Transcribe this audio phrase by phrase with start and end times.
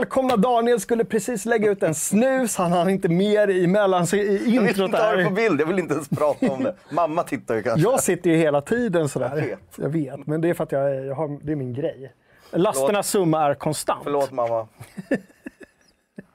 [0.00, 0.80] Välkomna Daniel!
[0.80, 2.56] Skulle precis lägga ut en snus.
[2.56, 5.60] Han hann inte med i, mellan, i Jag vill introt inte ha det på bild,
[5.60, 6.74] jag vill inte ens prata om det.
[6.90, 7.80] Mamma tittar ju kanske.
[7.90, 9.28] Jag sitter ju hela tiden sådär.
[9.36, 9.60] Jag vet.
[9.76, 12.12] Jag vet, men det är för att jag, jag har, det är min grej.
[12.50, 14.00] Lasternas summa är konstant.
[14.04, 14.68] Förlåt mamma.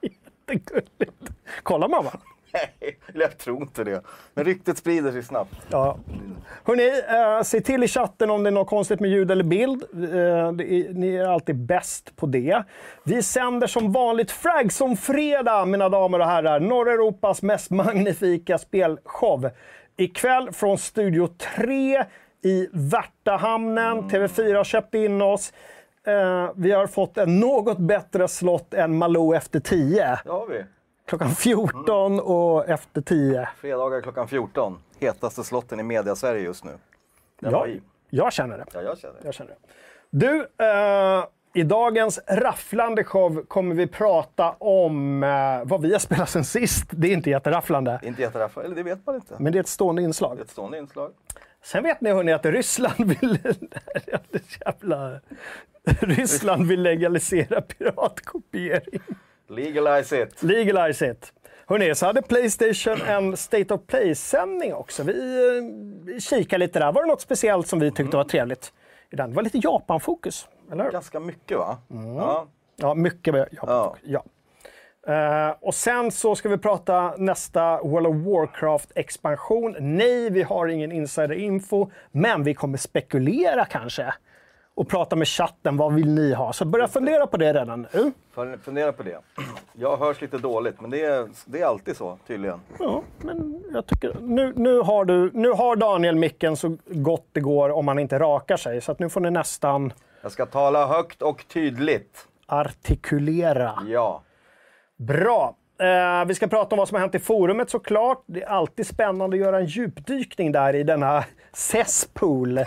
[0.48, 1.30] Jättegulligt.
[1.62, 2.10] Kolla mamma.
[2.80, 4.02] Nej, jag tror inte det.
[4.34, 5.54] Men ryktet sprider sig snabbt.
[5.70, 5.98] Ja.
[6.64, 9.82] Hörrni, eh, se till i chatten om det är något konstigt med ljud eller bild.
[9.92, 12.62] Eh, är, ni är alltid bäst på det.
[13.04, 16.60] Vi sänder som vanligt Fragson fredag, mina damer och herrar.
[16.60, 19.50] Norra Europas mest magnifika spelshow.
[19.96, 22.04] Ikväll från Studio 3
[22.42, 24.02] i Värtahamnen.
[24.02, 25.52] TV4 har köpt in oss.
[26.06, 30.20] Eh, vi har fått en något bättre slott än Malou efter 10.
[30.24, 30.64] Det har vi.
[31.06, 33.48] Klockan 14 och efter 10.
[33.56, 34.78] Fredagar klockan 14.
[35.00, 36.70] Hetaste slotten i media-Sverige just nu.
[37.40, 37.66] Den Ja,
[38.10, 38.64] jag känner det.
[38.74, 39.20] Ja, jag känner det.
[39.24, 39.56] Jag känner det.
[40.10, 45.28] Du, eh, i dagens rafflande show kommer vi prata om eh,
[45.64, 46.84] vad vi har spelat sen sist.
[46.90, 49.34] Det är inte jätterafflande, Inte jätterafflad, eller det vet man inte.
[49.38, 50.36] men det är ett stående inslag.
[50.36, 51.12] Det är ett stående inslag.
[51.62, 53.38] Sen vet ni hörni att Ryssland vill...
[54.66, 55.20] jävla...
[56.00, 59.00] Ryssland vill legalisera piratkopiering.
[59.48, 60.42] Legalize it.
[60.42, 61.32] Legalize it.
[61.66, 65.02] Hörrni, så hade Playstation en State of Play-sändning också.
[65.02, 65.48] Vi,
[66.14, 66.92] eh, kikade lite där.
[66.92, 68.72] Var det något speciellt som vi tyckte var trevligt
[69.10, 69.30] i den?
[69.30, 70.90] Det var lite Japan-fokus, eller?
[70.90, 71.78] Ganska mycket va?
[71.90, 72.16] Mm.
[72.16, 72.46] Ja.
[72.76, 73.96] Ja, mycket med Japan.
[74.02, 74.24] Ja.
[75.06, 79.76] Eh, och sen så ska vi prata nästa World of Warcraft-expansion.
[79.80, 84.14] Nej, vi har ingen insider-info, men vi kommer spekulera kanske.
[84.76, 86.52] Och prata med chatten, vad vill ni ha?
[86.52, 88.12] Så börja fundera på det redan nu.
[88.34, 89.18] Fun- Fundera på det.
[89.72, 92.60] Jag hörs lite dåligt, men det är, det är alltid så tydligen.
[92.78, 94.16] Ja, men jag tycker...
[94.20, 98.18] Nu, nu, har du, nu har Daniel micken så gott det går om han inte
[98.18, 98.80] rakar sig.
[98.80, 99.92] Så att nu får ni nästan
[100.22, 102.26] Jag ska tala högt och tydligt.
[102.46, 103.72] artikulera.
[103.86, 104.22] Ja.
[104.96, 105.56] Bra.
[105.80, 108.22] Eh, vi ska prata om vad som har hänt i forumet såklart.
[108.26, 112.60] Det är alltid spännande att göra en djupdykning där i denna cesspool.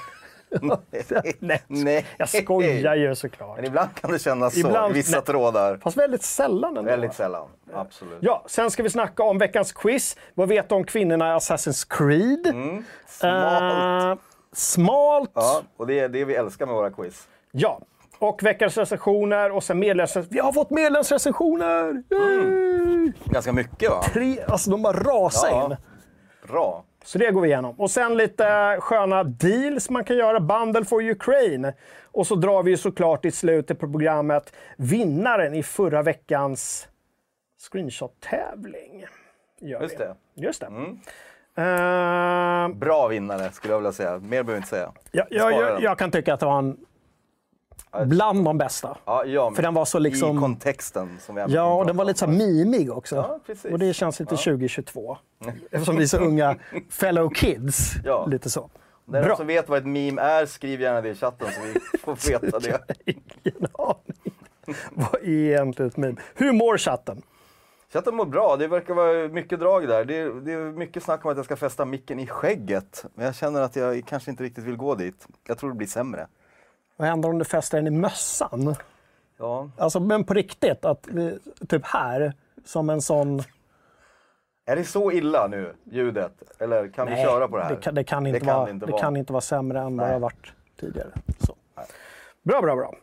[1.40, 2.06] Nej, Nej.
[2.18, 3.56] jag skojar ju såklart.
[3.56, 5.26] Men ibland kan det kännas så Ibland- i vissa nej.
[5.26, 5.78] trådar.
[5.84, 6.90] Fast väldigt sällan ändå.
[6.92, 7.48] Väldigt sällan.
[7.74, 8.18] Absolut.
[8.20, 10.18] Ja, sen ska vi snacka om veckans quiz.
[10.34, 12.48] Vad vet du om kvinnorna i Assassin's Creed?
[12.48, 12.84] Mm.
[13.08, 14.12] Smalt.
[14.20, 14.24] Eh,
[14.54, 15.32] smalt.
[15.34, 17.28] Ja, och det är det vi älskar med våra quiz.
[17.52, 17.82] Ja.
[18.20, 20.34] Och veckans recensioner och sen medlemsrecensioner.
[20.34, 22.04] Vi har fått medlemsrecensioner!
[22.10, 23.12] Yay!
[23.26, 24.02] Ganska mycket va?
[24.14, 25.66] Tre, alltså de bara rasar Ja.
[25.66, 25.76] in.
[26.48, 26.84] Bra.
[27.04, 27.80] Så det går vi igenom.
[27.80, 30.40] Och sen lite sköna deals man kan göra.
[30.40, 31.74] Bundle for Ukraine.
[32.12, 36.88] Och så drar vi såklart i slutet på programmet vinnaren i förra veckans
[37.72, 39.06] screenshot-tävling.
[39.60, 40.16] Just det.
[40.36, 40.68] Just det.
[40.68, 41.00] Mm.
[41.56, 44.12] Eh, Bra vinnare skulle jag vilja säga.
[44.12, 44.92] Mer behöver vi inte säga.
[45.12, 46.78] jag, jag, jag, jag kan tycka att det var en
[48.06, 48.98] bland de bästa.
[49.06, 52.06] Ja, ja, För den var så liksom- I kontexten som vi Ja, och den var
[52.06, 53.16] lite så mimig också.
[53.16, 53.72] Ja, precis.
[53.72, 55.18] och det känns lite 2022.
[55.72, 56.56] Eftersom vi är så unga
[56.90, 57.94] fellow kids.
[58.04, 58.26] Ja.
[58.26, 58.70] Lite så.
[59.06, 59.36] Den Bra.
[59.36, 62.60] som vet vad ett meme är, skriv gärna det i chatten så vi får veta
[62.60, 62.80] det.
[63.06, 64.34] Ingen aning.
[64.92, 66.16] Vad är egentligen ett meme?
[66.36, 67.22] Hur mår chatten?
[67.94, 70.06] Chatten mår bra, det verkar vara mycket drag där.
[70.06, 73.06] Det är, det är mycket snack om att jag ska fästa micken i skägget.
[73.16, 75.28] Men jag känner att jag kanske inte riktigt vill gå dit.
[75.48, 76.28] Jag tror det blir sämre.
[77.00, 78.76] Vad händer om du fäster den i mössan?
[79.38, 79.70] Ja.
[79.78, 82.34] Alltså, men på riktigt, att vi, typ här,
[82.66, 83.44] som en sån...
[84.66, 86.32] Är det så illa nu, ljudet?
[86.60, 87.70] Eller kan vi köra på det här?
[87.70, 89.02] Det kan, det kan, inte, Det kan vara, inte det vara.
[89.02, 90.14] kan inte vara sämre än vad det Nej.
[90.14, 91.10] har varit tidigare.
[91.40, 91.56] Så.
[92.44, 92.94] Bra, bra, bra.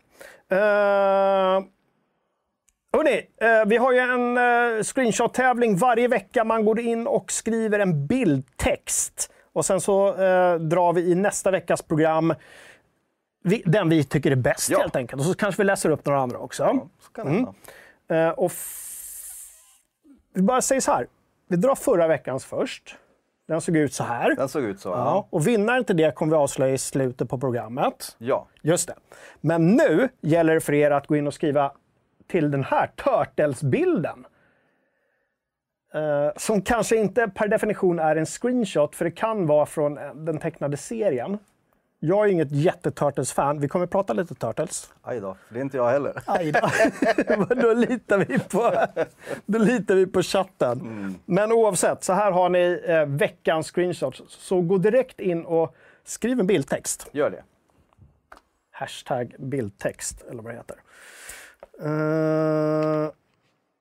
[0.53, 1.65] Uh,
[2.93, 6.45] hörni, eh, vi har ju en uh, screenshot-tävling varje vecka.
[6.45, 9.33] Man går in och skriver en bildtext.
[9.57, 12.35] Och sen så eh, drar vi i nästa veckas program
[13.47, 14.79] vi, den vi tycker är bäst Ja.
[14.81, 15.21] helt enkelt.
[15.21, 16.63] Och så kanske vi läser upp några andra också.
[16.63, 17.47] Ja, så kan Mm.
[18.09, 18.53] Eh, och
[20.35, 21.07] vi bara säger så här.
[21.49, 22.97] Vi drar förra veckans först.
[23.49, 24.35] Den såg ut så här.
[24.37, 24.89] Den såg ut så.
[24.89, 25.27] Ja, Ja.
[25.31, 28.17] och vinnaren till det kommer vi avslöja i slutet på programmet.
[28.19, 28.47] ja.
[28.63, 28.95] Just det.
[29.41, 31.73] Men nu gäller det för er att gå in och skriva
[32.29, 34.27] till den här Turtles-bilden.
[35.95, 40.15] Eh, som kanske inte per definition är en screenshot, för det kan vara från eh,
[40.15, 41.39] den tecknade serien.
[41.99, 43.61] Jag är inget jätte-Turtles-fan.
[43.61, 44.93] Vi kommer prata lite Turtles.
[45.03, 46.23] Aj då, det är inte jag heller.
[46.27, 46.61] Aj då.
[47.55, 48.87] Då, litar vi på,
[49.47, 51.15] då litar vi på chatten.
[51.25, 54.23] Men oavsett, så här har ni eh, veckans screenshots.
[54.29, 57.09] Så gå direkt in och skriv en bildtext.
[57.13, 57.43] Gör det.
[58.71, 60.77] Hashtag bildtext, eller vad det heter.
[61.83, 63.11] Eh,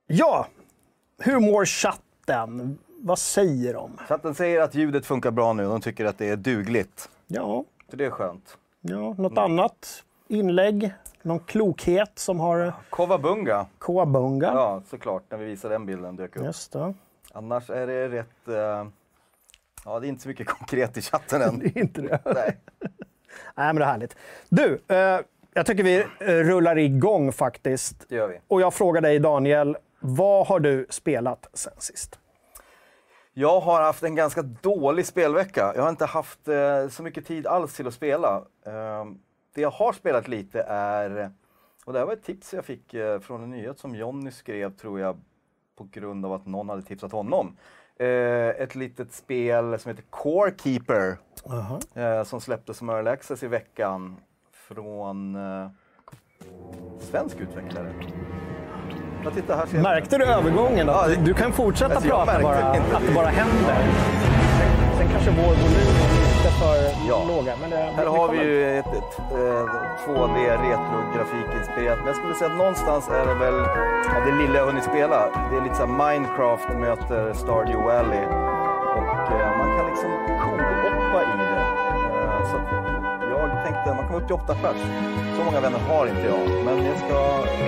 [0.07, 0.47] ja,
[1.19, 2.77] hur mår chatten?
[2.99, 3.97] Vad säger de?
[4.07, 5.63] Chatten säger att ljudet funkar bra nu.
[5.63, 7.09] De tycker att det är dugligt.
[7.27, 8.57] Ja, Så det är skönt.
[8.81, 10.03] ja något annat?
[10.27, 13.65] inlägg, någon klokhet som har Kovabunga.
[13.79, 14.45] Kowabunga.
[14.45, 15.23] Ja, såklart.
[15.29, 16.45] När vi visade den bilden dök upp.
[16.45, 16.93] Just det.
[17.33, 18.47] Annars är det rätt...
[18.47, 18.87] eh,
[19.85, 21.59] ja, det är inte så mycket konkret i chatten än.
[21.59, 22.19] Det är inte det.
[22.25, 22.57] Nej.
[23.55, 24.15] Nej, men det är härligt.
[24.49, 25.19] Du, eh,
[25.53, 28.05] jag tycker vi eh, rullar igång faktiskt.
[28.09, 28.39] Det gör vi.
[28.47, 32.19] Och jag frågar dig Daniel, vad har du spelat sen sist?
[33.37, 35.73] Jag har haft en ganska dålig spelvecka.
[35.75, 38.35] Jag har inte haft eh, så mycket tid alls till att spela.
[38.65, 39.05] Eh,
[39.55, 41.31] det jag har spelat lite är,
[41.85, 44.75] och det här var ett tips jag fick eh, från en nyhet som Jonny skrev
[44.75, 45.21] tror jag
[45.77, 47.57] på grund av att någon hade tipsat honom.
[47.99, 48.07] Eh,
[48.49, 51.17] ett litet spel som heter Core Keeper
[51.93, 54.17] eh, som släpptes som Early Access i veckan
[54.51, 55.69] från eh,
[56.99, 57.93] svensk utvecklare.
[59.25, 59.77] Ja, titta, här ser.
[59.81, 60.87] Märkte du övergången?
[60.87, 62.95] Ja, det- du kan fortsätta Alltså, prata bara, inte.
[62.97, 63.75] att det bara händer.
[64.59, 67.23] Sen, sen kanske vår volym är lite för Ja.
[67.27, 67.53] låga.
[67.61, 70.37] Men det, Här har vi ju ett, ett, eh, 2D
[70.67, 71.97] retrografikinspirerat.
[71.97, 73.59] Men jag skulle säga att någonstans är det väl,
[74.17, 75.19] av det lilla jag hunnit spela,
[75.51, 78.25] det är lite så här Minecraft möter Stardew Valley.
[83.85, 83.95] Lite.
[83.95, 84.81] man kan vara upp till åtta pers.
[85.37, 86.45] Så många vänner har inte jag.
[86.65, 87.17] Men jag ska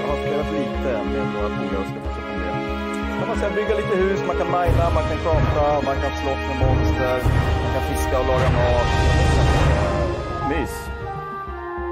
[0.10, 3.20] ha spelat lite med några polare och ska fortsätta med det.
[3.20, 6.42] kan man säga, bygga lite hus, man kan mina, man kan prata, man kan slåss
[6.50, 7.18] med monster,
[7.64, 8.90] man kan fiska och laga mat.
[10.50, 10.76] Mys.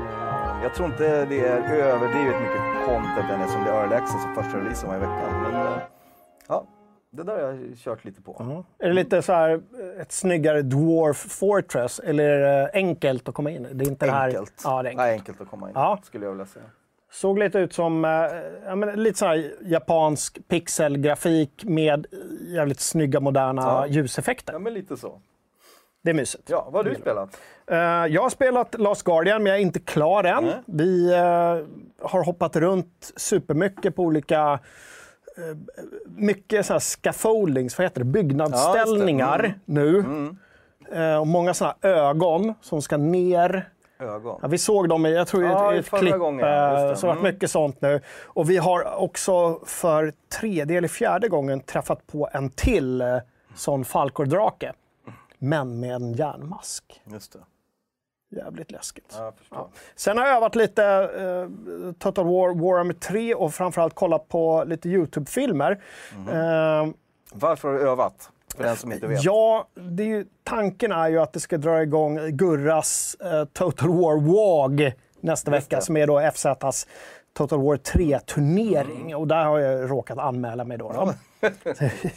[0.09, 1.59] Eh, jag tror inte det är
[1.93, 5.31] överdrivet mycket content än som det är early access och första releasen var i veckan.
[5.43, 5.77] Men eh,
[6.47, 6.63] ja,
[7.15, 8.35] det där har jag kört lite på.
[8.39, 8.63] Ja.
[8.85, 9.49] Är det lite så här
[9.95, 13.67] eh, ett snyggare Dwarf Fortress eller är det enkelt att komma in?
[13.71, 14.27] Det är inte Det här...
[14.27, 14.61] Enkelt.
[14.63, 14.97] Ja, det är enkelt.
[14.97, 15.99] Nej, enkelt att komma in, Ja.
[16.03, 16.65] skulle jag vilja säga.
[17.11, 18.11] Såg lite ut som eh,
[18.65, 22.05] ja, men lite så här japansk pixelgrafik med
[22.41, 23.87] jävligt snygga moderna Ja.
[23.87, 24.53] ljuseffekter.
[24.53, 25.21] Ja, men lite så.
[26.03, 26.49] Det är mysigt.
[26.49, 27.37] Ja, vad har du spelat?
[27.67, 27.77] Eh,
[28.13, 30.43] jag har spelat Last Guardian, men jag är inte klar än.
[30.43, 30.53] Nej.
[30.65, 31.19] Vi eh,
[32.09, 34.59] har hoppat runt supermycket på olika
[36.05, 39.99] mycket så här scaffoldings, vad heter det, byggnadsställningar Ja, just nu.
[39.99, 40.37] Mm.
[40.91, 43.69] Eh, och många sådana ögon som ska ner.
[43.99, 44.39] Ögon.
[44.41, 46.17] Ja, vi såg dem i, jag tror, Ja, i i ett förra klipp.
[46.17, 46.95] gången, eh, det.
[46.95, 47.33] Så det har varit Mm.
[47.33, 48.01] mycket sånt nu.
[48.23, 53.17] Och vi har också för tredje eller fjärde gången träffat på en till eh,
[53.55, 54.73] sån Falkor-drake.
[55.39, 57.01] Men med en järnmask.
[57.11, 57.39] Just det.
[58.35, 59.15] Jävligt läskigt.
[59.51, 59.69] Ja.
[59.95, 64.89] Sen har jag övat lite eh, Total War, Warhammer 3 och framförallt kollat på lite
[64.89, 65.81] YouTube-filmer.
[66.15, 66.27] Mhm.
[66.29, 66.93] Eh,
[67.33, 68.29] Varför har du övat?
[68.55, 69.23] För den som inte vet.
[69.23, 73.89] ja, det är ju, tanken är ju att det ska dra igång Gurras eh, Total
[73.89, 75.81] War WAG nästa Just vecka, det.
[75.81, 76.87] som är då FZs
[77.33, 79.15] Total War 3-turnering.
[79.15, 80.91] Och där har jag råkat anmäla mig då.
[80.91, 81.13] då.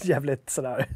[0.02, 0.86] Jävligt sådär...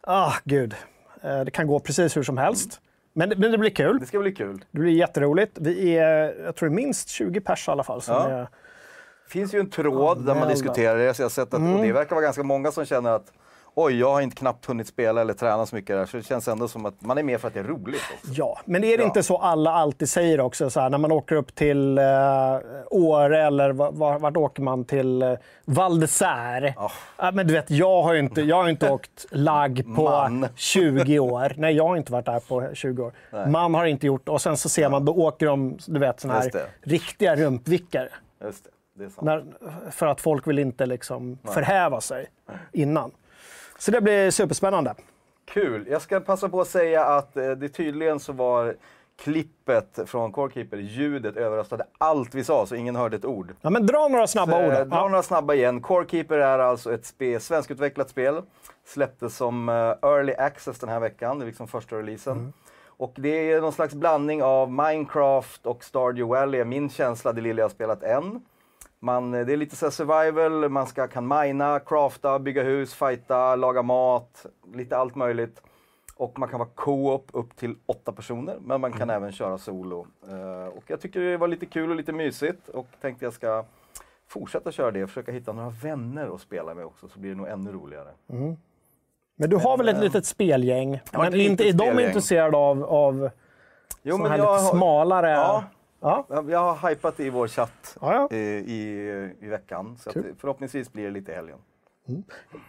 [0.00, 0.74] Ah, gud.
[1.22, 2.80] Eh, det kan gå precis hur som helst.
[3.20, 3.98] Men, men det blir kul.
[4.00, 4.64] Det ska bli kul.
[4.70, 5.58] Det blir jätteroligt.
[5.60, 8.02] Vi är, jag tror det är minst 20 pers i alla fall.
[8.02, 8.28] Som Ja.
[8.28, 8.48] är,
[9.28, 10.48] finns ju en tråd där man Anmälda.
[10.54, 13.10] diskuterar det, så jag har sett att, och det verkar vara ganska många som känner
[13.10, 13.32] att
[13.74, 16.48] oj, jag har inte knappt hunnit spela eller träna så mycket där, så det känns
[16.48, 18.00] ändå som att man är med för att det är roligt.
[18.14, 18.32] Också.
[18.32, 19.06] ja, men är det Ja.
[19.06, 20.70] inte så alla alltid säger också?
[20.70, 22.04] Så här, när man åker upp till eh,
[22.90, 25.22] Åre eller va- va- vart åker man till?
[25.22, 25.32] Eh,
[25.64, 26.72] Val d'Isère.
[27.18, 30.46] Ja, men du vet, jag har ju inte, jag har inte åkt lag på Man.
[30.56, 31.52] 20 år.
[31.56, 33.12] Nej, jag har inte varit där på 20 år.
[33.48, 36.34] Man har inte gjort Och sen så ser man, då åker de, du vet, såna
[36.34, 36.50] här
[36.82, 38.08] riktiga rumpvickare.
[38.44, 38.70] Just det.
[39.22, 39.44] När,
[39.90, 42.26] för att folk vill inte liksom förhäva sig
[42.72, 43.10] innan.
[43.80, 44.94] Så det blir superspännande.
[45.44, 45.86] Kul!
[45.90, 48.74] Jag ska passa på att säga att eh, det tydligen så var
[49.22, 53.54] klippet från Corekeeper, ljudet överröstade allt vi sa, så ingen hörde ett ord.
[53.60, 54.72] Ja, men dra några snabba Så, ord.
[54.72, 54.84] eh, då.
[54.84, 55.08] Dra Ja.
[55.08, 55.80] några snabba igen.
[55.80, 58.42] Corekeeper är alltså ett spe, svenskutvecklat spel.
[58.84, 62.36] Släpptes som eh, early access den här veckan, det är liksom första releasen.
[62.38, 62.52] Mm.
[62.86, 67.62] Och det är någon slags blandning av Minecraft och Stardew Valley, min känsla, det lilla
[67.62, 68.40] jag spelat än.
[69.02, 73.56] Man, eh, det är lite så survival, man ska, kan mina, crafta, bygga hus, fighta,
[73.56, 75.62] laga mat, lite allt möjligt.
[76.16, 79.16] Och man kan vara co-op upp till åtta personer, men man kan Mm.
[79.16, 80.06] även köra solo.
[80.28, 83.64] Eh, och jag tycker det var lite kul och lite mysigt och tänkte jag ska
[84.28, 87.36] fortsätta köra det och försöka hitta några vänner att spela med också så blir det
[87.36, 88.08] nog ännu roligare.
[89.36, 90.94] Men du har väl ett litet spelgäng?
[90.94, 93.30] ett Men inte, är de intresserade av, av
[94.02, 95.30] Jo, jag lite har- smalare...
[95.30, 95.64] Ja.
[96.00, 96.26] Ja.
[96.28, 98.36] Jag jag har hypat i vår chatt Ja, ja.
[98.36, 99.96] eh, i, i veckan.
[99.98, 101.58] Så förhoppningsvis blir det lite helgen.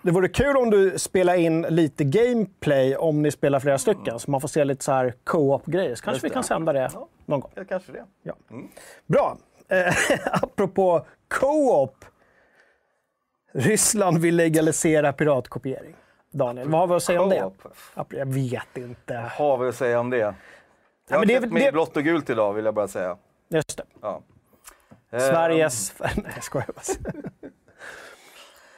[0.02, 4.32] Det vore kul om du spelar in lite gameplay om ni spelar flera stycken, så
[4.32, 5.96] man får se lite så här co-op-grejer.
[5.96, 7.08] Så kanske vi kan sända det Ja.
[7.26, 7.52] någon gång.
[7.56, 8.06] Ja, kanske det.
[8.24, 8.34] Ja.
[8.52, 8.68] Mm.
[9.08, 9.38] Bra.
[9.70, 9.94] Eh,
[10.44, 12.06] apropå co-op.
[13.54, 15.96] Ryssland vill legalisera piratkopiering.
[16.32, 17.52] Daniel, vad har vi att säga om det?
[18.10, 19.14] Jag vet inte.
[19.38, 20.36] Har vi att säga om det?
[21.12, 22.88] Jag har men det är klätt mig det- blått och gult idag vill jag bara
[22.88, 23.18] säga.
[23.50, 23.84] Just det.
[24.02, 24.22] Ja.
[25.12, 25.94] Sveriges...
[26.00, 27.12] Nej, jag skojar bara.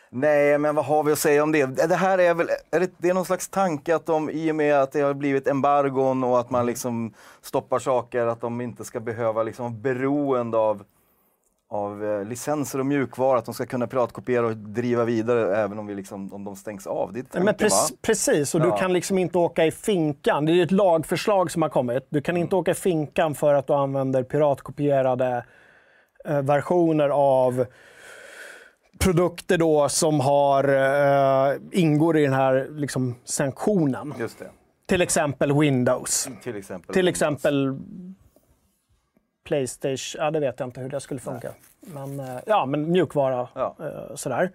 [0.09, 1.65] Nej, men vad har vi att säga om det?
[1.65, 4.55] Det här är väl, är det, det är någon slags tanke att de, i och
[4.55, 8.85] med att det har blivit embargon och att man liksom stoppar saker, att de inte
[8.85, 10.83] ska behöva liksom vara beroende av,
[11.73, 15.87] av eh, licenser och mjukvara, att de ska kunna piratkopiera och driva vidare även om,
[15.87, 17.13] vi liksom, om de stängs av.
[17.13, 17.75] Det är tanken, Men pre va?
[18.01, 18.65] precis, och Ja.
[18.65, 20.45] du kan liksom inte åka i finkan.
[20.45, 22.07] Det är ju ett lagförslag som har kommit.
[22.09, 22.41] Du kan Mm.
[22.43, 25.45] inte åka i finkan för att du använder piratkopierade
[26.25, 27.65] eh, versioner av
[28.99, 34.13] produkter då som har, eh, ingår i den här liksom, sanktionen.
[34.85, 36.29] Till exempel Windows.
[36.43, 36.93] till exempel.
[36.93, 37.79] Till exempel
[39.43, 40.23] Playstation.
[40.23, 41.51] Ja, det vet jag inte hur det skulle funka.
[41.81, 43.47] Men, eh, ja, men mjukvara.
[43.53, 43.75] Ja.
[43.79, 44.51] eh, Sådär.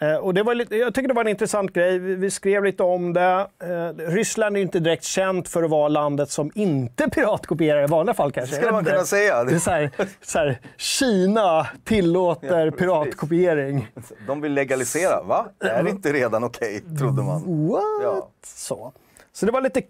[0.00, 1.98] Eh, Och det var lite, jag tycker det var en intressant grej.
[1.98, 3.46] Vi skrev lite om det.
[3.96, 8.14] Ryssland är ju inte direkt känt för att vara landet som inte piratkopierar i vanliga
[8.14, 8.52] fall kanske.
[8.54, 9.44] Det skulle man kunna säga.
[9.44, 9.90] Det är så här,
[10.22, 13.88] så här, Kina tillåter Ja, piratkopiering.
[14.26, 15.46] De vill legalisera, va?
[15.60, 17.68] Är det inte redan okej, trodde man.
[17.68, 17.82] What?
[18.02, 18.28] Ja.
[18.44, 18.92] Så.
[19.32, 19.82] så det var lite,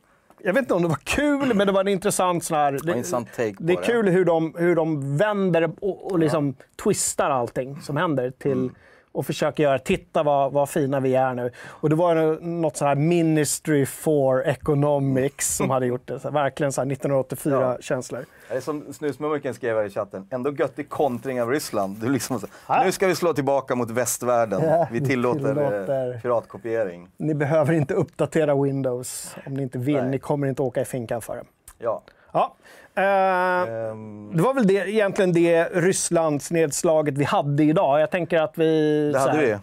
[0.42, 2.72] jag vet inte om det var kul, men det var en intressant sån här...
[2.72, 3.82] en intressant take det är det.
[3.82, 8.74] kul hur de, hur de vänder och, och liksom twistar allting som händer till Mm.
[9.16, 11.50] Och försöker göra, titta vad, vad fina vi är nu.
[11.68, 16.20] Och det var något sån här Ministry for Economics som hade gjort det.
[16.20, 18.24] Så här, verkligen så här 1984-känslor.
[18.48, 21.96] Det är som Snusmumriken skrev här i chatten, ändå göttig kontring av Ryssland.
[22.00, 22.82] Du liksom så, Ja.
[22.84, 24.62] nu ska vi slå tillbaka mot västvärlden.
[24.64, 27.08] Ja, vi tillåter, tillåter- Eh, piratkopiering.
[27.16, 29.96] Ni behöver inte uppdatera Windows om ni inte vill.
[29.96, 30.08] Nej.
[30.10, 31.42] Ni kommer inte åka i finkan för det.
[31.78, 32.02] Ja.
[32.32, 32.54] Ja.
[32.96, 38.00] Eh, Ehm, Det var väl det, egentligen det Rysslands nedslaget vi hade idag.
[38.00, 39.10] Jag tänker att vi...
[39.12, 39.56] det hade vi.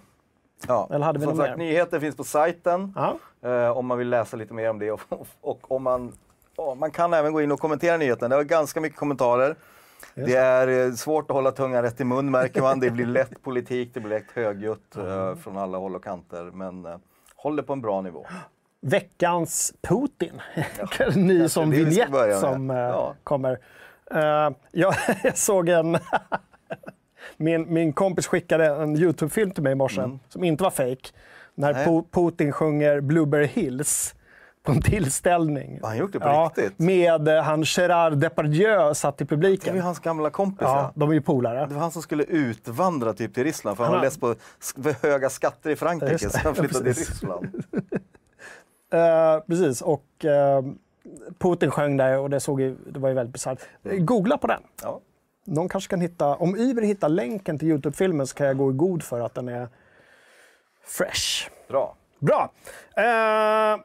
[0.67, 0.87] Ja.
[0.91, 1.57] Eller hade vi Som sagt, mer?
[1.57, 2.93] nyheter finns på sajten
[3.41, 4.91] eh, om man vill läsa lite mer om det.
[5.09, 6.13] Och, och om man,
[6.57, 8.29] ja, man kan även gå in och kommentera nyheterna.
[8.29, 9.55] Det var ganska mycket kommentarer.
[10.15, 12.79] Det är eh, svårt att hålla tungan rätt i mun märker man.
[12.79, 16.43] Det blir lätt politik, det blir lätt högljutt eh, från alla håll och kanter.
[16.43, 16.95] Men eh,
[17.35, 18.25] håll det på en bra nivå.
[18.83, 20.41] Veckans Putin.
[21.15, 23.13] Ny kanske som vi vignett som eh, Ja.
[23.23, 23.59] kommer.
[24.11, 25.97] Eh, jag, jag såg en...
[27.37, 31.09] min, min kompis skickade en YouTube-film till mig i morse som inte var fake.
[31.55, 31.93] När Mm.
[31.93, 32.03] Nej.
[32.11, 34.15] Putin sjunger Blueberry Hills
[34.63, 35.79] på en tillställning.
[35.83, 36.79] Han gjort det på riktigt?
[36.79, 39.75] Med eh, han Gerard Depardieu satt i Det är publiken.
[39.75, 40.61] ju hans gamla kompis.
[40.61, 40.91] Ja, Ja.
[40.95, 41.65] de är ju polare.
[41.65, 44.35] Det var han som skulle utvandra typ till Ryssland för han Han har- less på
[45.07, 47.03] höga skatter i Frankrike så han ja, flyttade till.
[47.03, 47.63] Ryssland.
[48.93, 50.61] Eh, precis, och eh,
[51.37, 53.59] Putin sjöng där och det, såg ju, det var ju väldigt bisarrt.
[53.83, 54.61] Googla på den.
[54.83, 54.99] Ja.
[55.45, 58.73] Någon kanske kan hitta, om Uber hittar länken till Youtube-filmen så kan jag gå i
[58.73, 59.67] god för att den är
[60.85, 61.49] fresh.
[61.67, 61.95] Bra.
[62.19, 62.51] Bra!
[62.97, 63.79] Eh,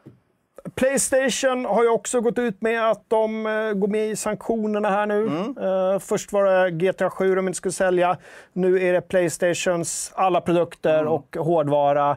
[0.75, 5.07] Playstation har ju också gått ut med att de eh, går med i sanktionerna här
[5.07, 5.27] nu.
[5.61, 8.17] Eh, först var det GTA 7 de inte skulle sälja.
[8.53, 12.17] Nu är det Playstations alla produkter och hårdvara.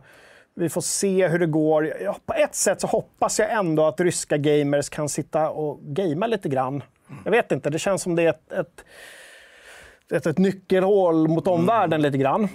[0.61, 1.93] Vi får se hur det går.
[2.01, 6.27] Ja, på ett sätt så hoppas jag ändå att ryska gamers kan sitta och gamea
[6.27, 6.83] lite grann.
[7.25, 8.85] Jag vet inte, det känns som det är ett, ett,
[10.11, 12.47] ett, ett nyckelhål mot omvärlden lite grann.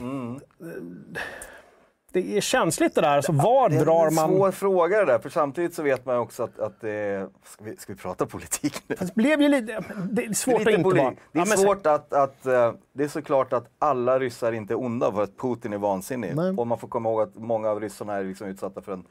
[2.22, 3.20] Det är känsligt det där.
[3.20, 4.28] Så var Det är drar en man...
[4.28, 7.28] svår fråga det där, för samtidigt så vet man också att, att det är...
[7.44, 8.96] Ska vi, ska vi prata politik nu?
[9.00, 9.84] Det blev ju lite...
[10.10, 11.02] Det är svårt Lite att inte politik.
[11.04, 11.14] vara.
[11.32, 14.74] Det är Ja, men svårt att, att eh, det är såklart att alla ryssar inte
[14.74, 16.36] är onda för att Putin är vansinnig.
[16.36, 16.54] Nej.
[16.56, 19.04] Och man får komma ihåg att många av ryssarna är liksom utsatta för en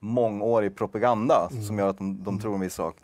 [0.00, 1.62] mångårig propaganda Mm.
[1.64, 2.96] som gör att de, de tror en viss sak.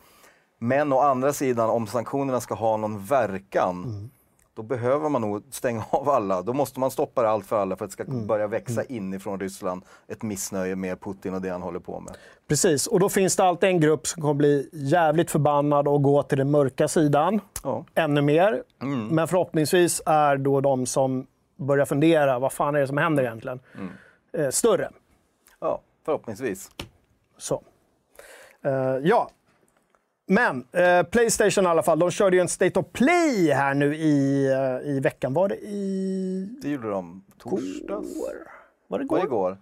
[0.58, 4.10] Men å andra sidan, om sanktionerna ska ha någon verkan, Mm.
[4.54, 6.42] Då behöver man nog stänga av alla.
[6.42, 8.26] Då måste man stoppa det allt för alla för att det ska Mm.
[8.26, 12.16] börja växa inifrån Ryssland ett missnöje med Putin och det han håller på med.
[12.48, 16.22] Precis, och då finns det alltid en grupp som kommer bli jävligt förbannad och gå
[16.22, 17.84] till den mörka sidan Ja.
[17.94, 18.62] ännu mer.
[18.82, 19.08] Mm.
[19.08, 23.60] Men förhoppningsvis är då de som börjar fundera, vad fan är det som händer egentligen?
[23.74, 23.92] Mm.
[24.32, 24.90] Eh, större.
[25.60, 26.70] ja, förhoppningsvis.
[27.38, 27.62] Så.
[28.64, 29.30] Eh, ja.
[30.26, 33.96] Men eh, Playstation i alla fall, de körde ju en State of Play här nu
[33.96, 35.34] i, eh, i veckan.
[35.34, 38.08] Var det i Det gjorde de torsdags.
[38.88, 39.18] Var det Var går?
[39.18, 39.58] det igår?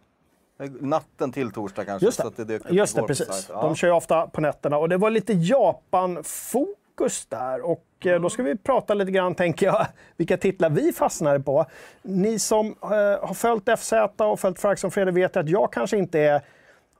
[0.81, 2.07] Natten till torsdag kanske.
[2.07, 3.47] Just det, Så att det dök upp Just det igår precis.
[3.49, 3.62] Ja.
[3.62, 7.61] De kör ju ofta på nätterna och det var lite Japan-fokus där.
[7.61, 11.66] Och eh, då ska vi prata lite grann, tänker jag, vilka titlar vi fastnade på.
[12.02, 12.88] Ni som eh,
[13.26, 16.40] har följt FZ och följt och Fredrik vet att jag kanske inte är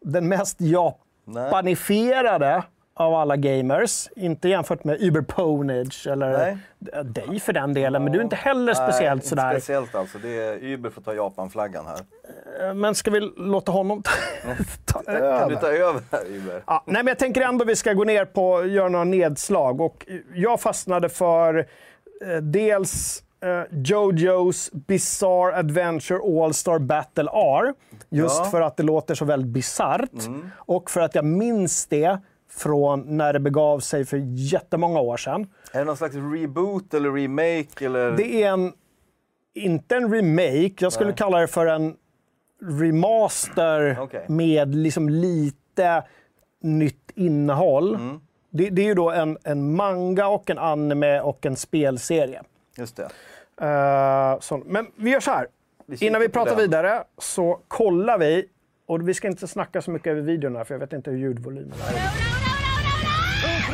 [0.00, 2.62] den mest japanifierade
[2.94, 4.08] av alla gamers.
[4.16, 6.56] Inte jämfört med Uber Ponage eller Nej.
[7.04, 9.50] dig för den delen, men du är inte heller Nej, speciellt inte sådär.
[9.52, 10.18] speciellt alltså.
[10.18, 11.99] Det är Uber får ta Japan-flaggan här.
[12.68, 14.11] Eh, Men ska vi låta honom ta,
[14.84, 15.50] ta Kan över?
[15.50, 16.62] du ta över Uber?
[16.66, 19.80] Ja, nej, men jag tänker ändå vi ska gå ner på göra några nedslag.
[19.80, 21.58] Och jag fastnade för
[22.26, 27.75] eh, dels eh, Jojo's Bizarre Adventure All-Star Battle R.
[28.11, 28.44] Just Ja.
[28.50, 30.11] för att det låter så väldigt bisarrt.
[30.56, 32.18] Och för att jag minns det
[32.56, 35.47] från när det begav sig för jättemånga år sedan.
[35.73, 37.87] Är det någon slags reboot eller remake?
[37.87, 38.12] Eller?
[38.16, 38.73] Det är en,
[39.54, 41.16] inte en remake, jag skulle Nej.
[41.16, 41.97] kalla det för en
[42.80, 44.26] remaster Okej.
[44.28, 46.04] med liksom lite
[46.62, 47.94] nytt innehåll.
[47.94, 48.21] Mm.
[48.50, 52.42] Det, det är ju då en, en manga och en anime och en spelserie.
[52.76, 53.09] Just det.
[53.66, 55.47] Eh, så, men vi gör så här.
[55.87, 56.61] Vi Innan vi pratar den.
[56.61, 58.49] vidare så kollar vi.
[58.87, 61.18] Och vi ska inte snacka så mycket över videon här, för jag vet inte hur
[61.18, 62.41] ljudvolymen är.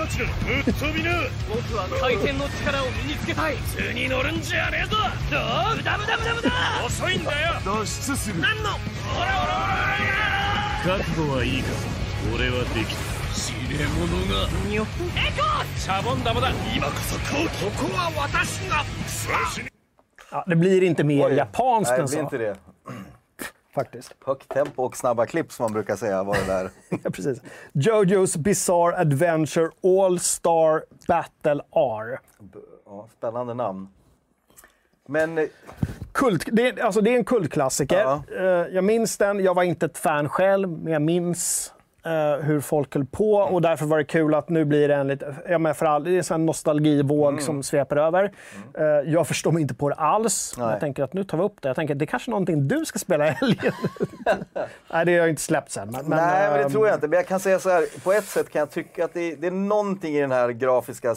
[0.09, 0.25] プラチナ
[0.65, 1.11] ぶっ飛びな
[1.49, 3.57] 僕は回転の力を身につけたい。
[3.77, 4.97] 図に乗るんじゃねえぞ。
[5.31, 5.37] ど
[5.75, 5.77] う？
[5.77, 6.51] 無駄無駄無駄無駄。
[6.87, 7.61] 遅いんだよ。
[7.65, 8.41] 脱出する。
[8.41, 8.71] 何の？
[8.71, 8.79] ほ
[9.21, 9.53] らほら
[10.85, 11.69] ほら覚悟はいいか。
[12.35, 13.01] 俺はできた。
[13.35, 14.49] 知れ者が。
[14.69, 14.87] にょエ
[15.37, 15.45] コ
[15.79, 16.51] シャボン玉だ。
[16.75, 18.85] 今こそこうここは私が。
[20.31, 21.37] Ja, det blir inte mer Oj.
[21.37, 22.57] japanskt Nej, än det blir så, inte det.
[23.79, 24.15] Faktiskt.
[24.27, 26.71] Högt tempo och snabba klipp som man brukar säga var det där.
[27.05, 27.43] Ja, precis.
[27.73, 32.21] Jojo's Bizarre Adventure All-Star Battle R.
[32.87, 33.89] Ja, spännande namn.
[35.09, 35.45] Men eh,
[36.13, 38.01] Kult, det, är, alltså det är en kultklassiker.
[38.01, 38.23] Ja.
[38.37, 39.45] Eh, jag minns den.
[39.45, 41.73] Jag var inte ett fan själv, men jag minns
[42.05, 43.33] eh, hur folk höll på.
[43.33, 46.05] Och därför var det kul att nu blir det en lite, ja, men för all,
[46.05, 47.45] det är en sån nostalgivåg Mm.
[47.45, 48.33] som sveper över.
[48.79, 50.55] Eh, jag förstår mig inte på det alls.
[50.59, 51.69] Jag tänker att nu tar vi upp det.
[51.69, 53.73] Jag tänker det är kanske är någonting du ska spela i helgen.
[54.93, 55.91] Nej, det har jag inte släppt sen.
[55.91, 57.09] Men, men, Nej, men det ehm, tror jag inte.
[57.09, 59.47] Men jag kan säga så här, på ett sätt kan jag tycka att det, det
[59.47, 61.15] är någonting i den här grafiska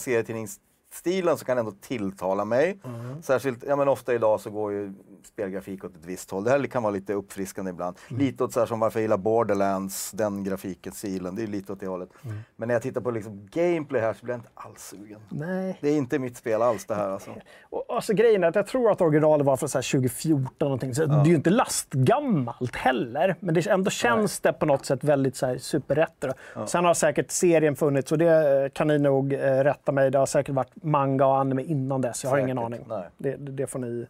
[0.91, 2.77] serietidningsstilen som kan ändå tilltala mig.
[2.83, 3.21] Mm.
[3.23, 6.43] Särskilt, ja men ofta idag så går ju spelgrafik åt ett visst håll.
[6.43, 7.97] Det här kan vara lite uppfriskande ibland.
[8.09, 8.21] Mm.
[8.21, 11.35] Lite åt så här som varför jag gillar Borderlands, den grafiken, stilen.
[11.35, 12.09] Det är lite åt det hållet.
[12.25, 12.37] Mm.
[12.55, 15.19] Men när jag tittar på liksom gameplay här så blir jag inte alls sugen.
[15.29, 15.77] Nej.
[15.81, 17.31] Det är inte mitt spel alls det här alltså.
[17.69, 20.51] Och, alltså, grejen är att jag tror att originalet var från så här 2014.
[20.59, 20.95] Någonting.
[20.95, 25.03] Så Det är ju inte lastgammalt heller, men det ändå känns det på något sätt
[25.03, 26.31] väldigt så här, superretro.
[26.65, 30.11] Sen har säkert serien funnits och det eh, kan ni nog eh, rätta mig.
[30.11, 32.23] Det har säkert varit manga och anime innan dess.
[32.23, 32.85] Jag har ingen Säkert, aning.
[32.89, 33.09] nej.
[33.17, 34.07] Det, det, får ni...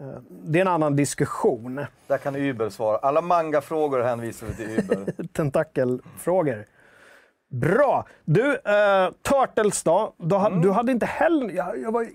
[0.00, 1.86] eh, det är en annan diskussion.
[2.06, 2.96] Där kan Uber svara.
[2.98, 5.26] Alla manga-frågor hänvisar vi till Uber.
[5.32, 6.64] Tentakelfrågor.
[7.48, 8.06] Bra!
[8.24, 10.14] Du, uh, Turtles då?
[10.16, 10.60] Du, Mm.
[10.60, 11.50] du hade inte heller...
[11.50, 12.06] Jag, jag, var,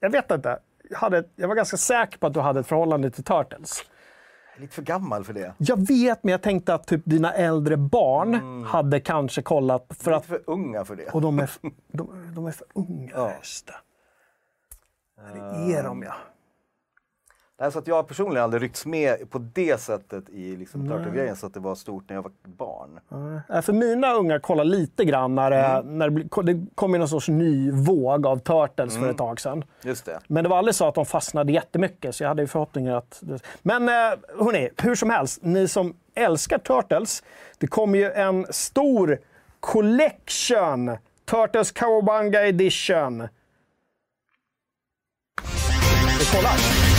[0.00, 0.58] jag vet inte.
[0.90, 3.82] Jag, hade, jag var ganska säker på att du hade ett förhållande till Turtles.
[4.60, 5.54] Lite för gammal för det.
[5.58, 8.64] Jag vet, men jag tänkte att typ dina äldre barn Mm.
[8.64, 9.86] hade kanske kollat.
[9.98, 11.10] För att, Lite för unga för det.
[11.10, 11.50] och de är,
[11.92, 13.10] de, de är för unga.
[13.14, 13.32] Ja.
[13.38, 13.74] Just det.
[15.66, 16.14] det är de ja.
[17.60, 21.46] Nej, så att jag personligen aldrig ryckts med på det sättet i liksom Turtle-grejen så
[21.46, 23.00] att det var stort när jag var barn.
[23.48, 26.10] Ja, För mina ungar kollar lite grann när, det, när
[26.42, 29.64] det, kom in någon sorts ny våg av Turtles för ett tag sedan.
[29.82, 30.20] Just det.
[30.26, 33.22] Men det var aldrig så att de fastnade jättemycket, så jag hade ju förhoppningar att...
[33.62, 33.94] Men eh,
[34.38, 37.22] hörni, hur som helst, ni som älskar Turtles,
[37.58, 39.18] det kommer ju en stor
[39.60, 40.96] collection.
[41.24, 43.28] Turtles Cowabunga Edition.
[46.18, 46.89] Vi kollar.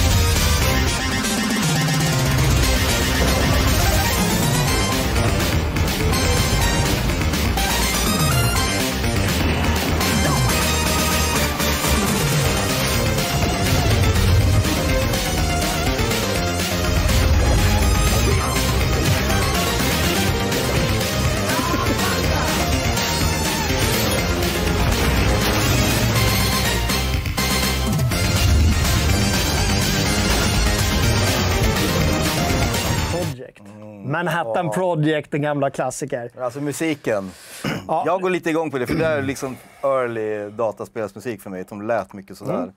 [34.06, 36.32] Manhattan Project, den gamla klassiker.
[36.40, 37.32] Alltså musiken.
[37.88, 38.04] Ja.
[38.06, 41.66] Jag går lite igång på det för det är liksom early dataspelsmusik för mig.
[41.70, 42.54] De lät mycket sådär.
[42.54, 42.72] Mm.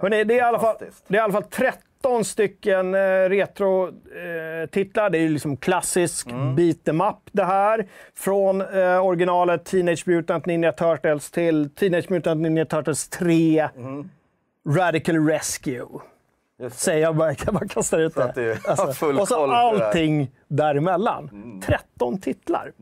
[0.00, 0.76] Hörrni, det, är i alla fall,
[1.08, 2.98] det är i alla fall 13 stycken eh,
[3.28, 5.10] retro-titlar.
[5.10, 6.56] det är ju liksom klassisk Mm.
[6.56, 7.86] beat em up det här.
[8.14, 13.68] Från eh, originalet Teenage Mutant Ninja Turtles till Teenage Mutant Ninja Turtles 3
[14.68, 15.86] Radical Rescue.
[16.64, 16.70] Mm.
[16.70, 16.76] Det.
[16.76, 18.66] Säger jag bara, jag bara kastar ut att det.
[18.68, 19.52] Alltså, och så det.
[19.52, 19.56] Mm.
[19.82, 21.60] allting däremellan.
[21.66, 22.72] 13 titlar.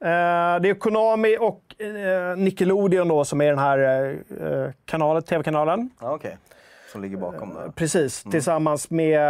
[0.00, 3.78] Eh, det är Konami och eh, Nickelodeon då, som är den här
[4.40, 5.90] eh, kanalen, tv-kanalen.
[6.00, 6.38] Ja, Okej.
[6.92, 7.68] Som ligger bakom där.
[7.68, 9.20] Precis, tillsammans med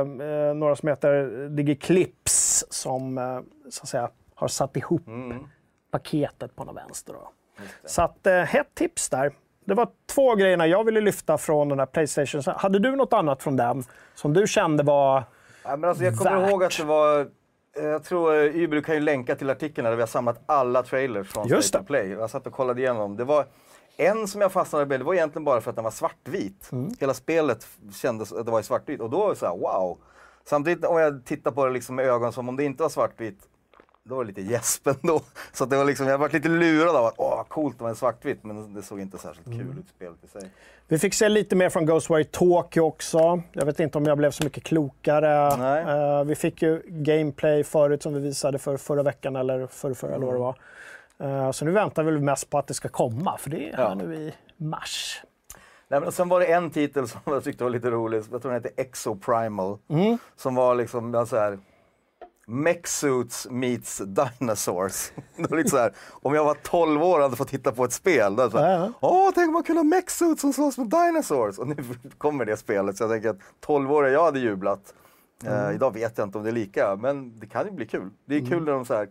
[0.00, 5.02] eh, några som heter Digiclips som eh, så att säga, har satt ihop
[5.90, 7.12] paketet på något vänster.
[7.12, 7.28] Då.
[7.84, 9.32] Så att, eh, hett tips där.
[9.64, 12.42] Det var två grejerna jag ville lyfta från den här Playstation.
[12.56, 15.24] Hade du något annat från den som du kände var...
[15.64, 16.50] Ja, men alltså, jag kommer Värt.
[16.50, 17.20] ihåg att det var...
[17.20, 20.82] eh, Jag tror eh, Uber kan ju länka till artikeln där vi har samlat alla
[20.82, 22.10] trailers från Just State of Play.
[22.10, 23.16] Jag satt och kollade igenom.
[23.16, 23.46] Det var
[23.96, 26.70] En som jag fastnade med det var egentligen bara för att den var svartvit.
[27.00, 29.98] Hela spelet kändes att det var i svartvit och då var det så här, wow.
[30.44, 33.38] Samtidigt om jag tittar på det liksom med ögon som om det inte var svartvitt,
[34.08, 35.20] då var det lite gäsp ändå.
[35.52, 37.96] Så det var liksom, jag var lite lurad av att åh coolt det var en
[37.96, 40.50] svartvitt men det såg inte särskilt kul ut spelet i sig.
[40.88, 43.42] Vi fick se lite mer från Ghostwire Tokyo också.
[43.52, 45.48] Jag vet inte om jag blev så mycket klokare.
[46.18, 50.18] Eh, vi fick ju gameplay förut som vi visade för förra veckan eller för förra
[50.18, 50.56] vad det var.
[51.18, 53.82] Eh, så nu väntar vi mest på att det ska komma, för det är här
[53.84, 53.94] Ja.
[53.94, 55.22] nu i mars.
[55.88, 58.52] Nej, men sen var det en titel som jag tyckte var lite rolig, jag tror
[58.52, 59.78] den hette Exoprimal.
[60.36, 61.58] Som var liksom så här.
[62.46, 65.12] Mechsuits meets dinosaurs.
[65.36, 67.92] det lite så här, om jag var 12 år och hade fått titta på ett
[67.92, 69.08] spel, då hade jag så Ja, ja.
[69.08, 71.58] Åh, tänk om man kunde ha mechsuits som slåss med dinosaurs!
[71.58, 71.76] Och nu
[72.18, 74.94] kommer det spelet, så jag tänker att 12 år jag hade jublat.
[75.46, 78.10] Eh, idag vet jag inte om det är lika, men det kan ju bli kul.
[78.26, 79.08] Det är kul när de så här,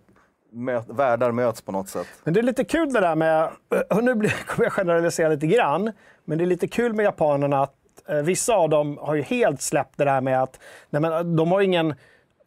[0.52, 2.08] möt, världar möts på något sätt.
[2.24, 3.50] Men det är lite kul det där med,
[3.90, 5.92] och nu blir- kommer jag generalisera lite grann,
[6.26, 7.76] men det är lite kul med japanerna att
[8.08, 11.52] eh, vissa av dem har ju helt släppt det där med att nej men, de
[11.52, 11.94] har ingen,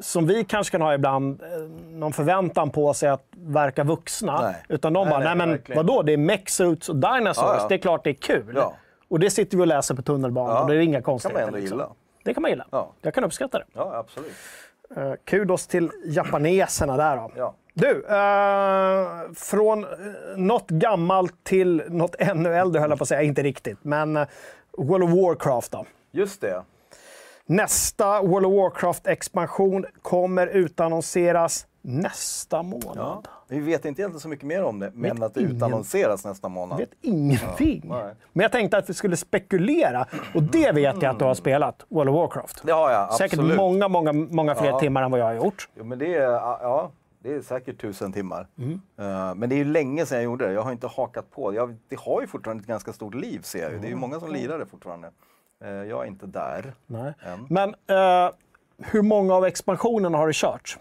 [0.01, 1.49] som vi kanske kan ha ibland, eh,
[1.91, 4.41] någon förväntan på sig att verka vuxna.
[4.41, 4.55] Nej.
[4.69, 5.87] Utan de Nej, bara, nej, nej, men verkligen.
[5.87, 7.67] vadå, det är mechsuits och dinosaurs, Ja, ja.
[7.69, 8.53] det är klart det är kul.
[8.57, 8.75] Ja.
[9.09, 11.41] Och det sitter vi och läser på tunnelbanan och det är inga Det kan konstigheter.
[11.41, 11.79] man ändå liksom.
[11.79, 11.91] gilla.
[12.25, 12.67] Det kan man gilla.
[12.71, 12.93] Ja.
[13.03, 13.65] Jag kan uppskatta det.
[13.73, 14.33] Ja, absolut.
[14.97, 17.55] Uh, kudos till japaneserna där då.
[17.75, 19.89] Du, eh, från eh,
[20.37, 23.79] något gammalt till något ännu äldre höll jag på att säga, inte riktigt.
[23.83, 24.27] Men eh,
[24.79, 25.87] World of Warcraft då.
[26.11, 26.63] Just det.
[27.47, 33.29] Nästa World of Warcraft-expansion kommer utannonseras nästa månad.
[33.49, 35.57] Vi vet inte egentligen så mycket mer om det, men att det ingen.
[35.57, 36.81] utannonseras nästa månad.
[36.81, 37.83] Jag vet ingenting.
[37.89, 38.11] Ja.
[38.33, 40.07] Men jag tänkte att vi skulle spekulera.
[40.35, 42.63] Och det vet jag att du har spelat, World of Warcraft.
[42.67, 43.57] Det har jag, Säkert absolut.
[43.57, 44.81] många, många, många fler Ja.
[44.81, 45.69] timmar än vad jag har gjort.
[45.75, 48.47] Jo, men det är, ja, det är säkert tusen timmar.
[48.59, 48.73] Mm.
[48.99, 50.53] Eh, men det är ju länge sedan jag gjorde det.
[50.53, 51.55] Jag har inte hakat på.
[51.55, 53.79] Jag, det har ju fortfarande ett ganska stort liv ser jag ju.
[53.79, 55.11] Det är ju många som lirar det fortfarande.
[55.65, 57.13] Eh, jag är inte där Nej.
[57.23, 57.47] än.
[57.51, 58.31] Men eh,
[58.79, 60.79] hur många av expansionerna har du kört?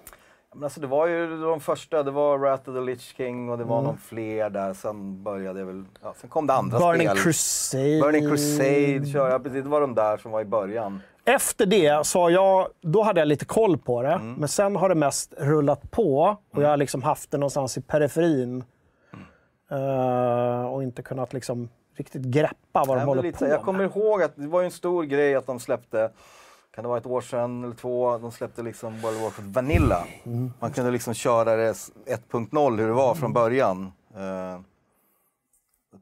[0.53, 3.57] Men alltså, det var ju de första, det var Rat of the Lich King och
[3.57, 3.75] det Mm.
[3.75, 4.73] var någon fler där.
[4.73, 7.17] Sen började jag väl, ja, sen kom det andra Burning spel.
[7.23, 7.99] Crusade.
[8.01, 9.63] Burning Crusade kör jag, precis.
[9.63, 11.01] Det var de där som var i början.
[11.25, 14.33] Efter det så har jag, då hade jag lite koll på det, Mm.
[14.33, 17.81] men sen har det mest rullat på och jag har liksom haft det någonstans i
[17.81, 18.63] periferin.
[19.71, 23.51] Eh, och inte kunnat liksom riktigt greppa vad de Nej, håller lite på så- jag
[23.58, 23.65] med.
[23.65, 26.12] kommer ihåg att det var en stor grej att de släppte,
[26.71, 30.03] kan det vara ett år sedan eller två, de släppte liksom World of Warcraft Vanilla.
[30.23, 30.53] Mm.
[30.60, 33.91] Man kunde liksom köra det s- 1.0 hur det var från början.
[34.15, 34.60] Uh,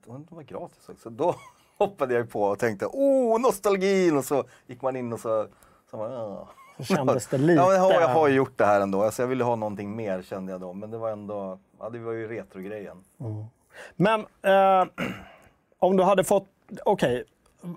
[0.07, 1.09] det var gratis också.
[1.09, 1.35] Då
[1.77, 5.47] hoppade jag på och tänkte oh nostalgin och så gick man in och så,
[5.91, 6.47] så var, ja.
[6.77, 7.53] Så kändes det lite...
[7.61, 9.03] Ja, jag, har, ju gjort det här ändå.
[9.03, 10.73] Alltså, jag ville ha någonting mer kände jag då.
[10.73, 12.97] Men det var ändå, ja, det var ju retrogrejen.
[13.95, 14.85] Men eh,
[15.83, 16.45] om du hade fått...
[16.85, 17.23] Okej,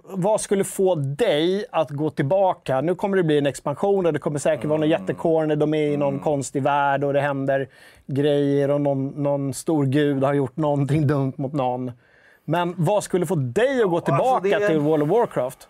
[0.05, 2.81] vad skulle få dig att gå tillbaka?
[2.81, 5.01] Nu kommer det bli en expansion och det kommer säkert vara någon Mm.
[5.01, 5.57] jättecorner.
[5.57, 7.69] De är i någon konstig värld och det händer
[8.07, 11.93] grejer och någon, någon stor gud har gjort någonting dumt mot någon.
[12.45, 15.69] Men vad skulle få dig att gå tillbaka det är- till World of Warcraft?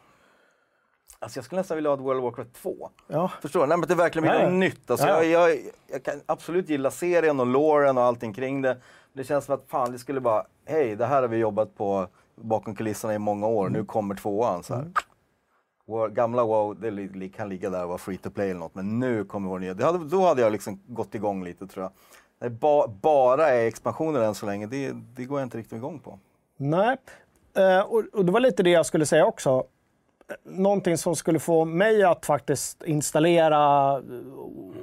[1.19, 2.91] Alltså jag skulle nästan vilja ha ett World of Warcraft 2.
[3.09, 3.31] Ja.
[3.43, 3.67] Förstår du?
[3.67, 4.91] Nej, men det verkligen blir Ja, något nytt.
[4.91, 5.59] Alltså, Ja, jag, jag,
[5.93, 8.77] jag kan absolut gilla serien och loren och allting kring det.
[9.13, 12.07] Det känns som att fan, det skulle bara, hej, det här har vi jobbat på
[12.37, 13.67] bakom kulisserna i många år.
[13.67, 13.81] Mm.
[13.81, 14.63] Nu kommer tvåan.
[14.63, 14.91] Så här.
[15.87, 18.75] Vår gamla WoW, det li- kan ligga där och vara free to play eller något.
[18.75, 19.75] Men nu kommer vår nya.
[19.75, 21.93] Det hade, då hade jag liksom gått igång lite tror jag.
[22.41, 25.99] Nej, ba, bara är expansioner än så länge, det, det går jag inte riktigt igång
[25.99, 26.19] på.
[26.57, 26.97] Nej,
[27.57, 29.65] eh, och, och det var lite det jag skulle säga också.
[30.45, 34.03] Någonting som skulle få mig att faktiskt installera och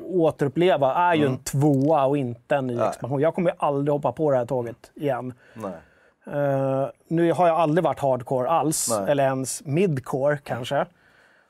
[0.10, 2.90] återuppleva är ju en tvåa och inte en ny Nej.
[2.90, 3.20] expansion.
[3.22, 5.34] Jag kommer ju aldrig hoppa på det här tåget igen.
[5.54, 5.72] Nej.
[6.28, 9.12] Eh, nu har jag aldrig varit hardcore alls, Nej.
[9.12, 10.86] eller ens midcore kanske.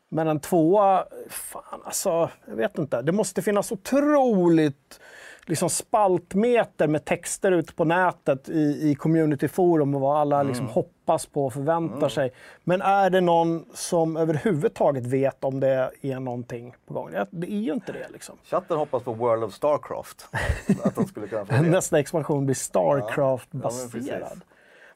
[0.10, 3.02] Men en tvåa, fan alltså, jag vet inte.
[3.02, 5.00] Det måste finnas otroligt
[5.46, 10.48] liksom spaltmeter med texter ute på nätet i, i communityforum och vad alla Mm.
[10.48, 12.32] liksom hoppas på och förväntar sig.
[12.64, 17.12] Men är det någon som överhuvudtaget vet om det är någonting på gång?
[17.12, 18.08] Det, det är ju inte det.
[18.14, 18.36] Liksom.
[18.44, 20.28] Chatten hoppas på World of Starcraft.
[20.84, 21.62] att de skulle kunna få.
[21.62, 23.92] Nästa expansion blir Ja, Starcraft-baserad.
[23.92, 24.44] precis.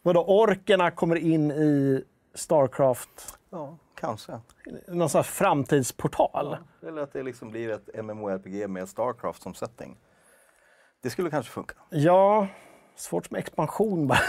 [0.07, 4.39] Vadå, orkerna kommer in i Starcraft, Ja, kanske.
[4.87, 6.57] någon slags framtidsportal?
[6.87, 9.97] Eller att det liksom blir ett MMORPG med Starcraft som setting.
[11.03, 11.75] Det skulle kanske funka.
[11.89, 12.47] Ja,
[12.95, 14.19] svårt med expansion bara.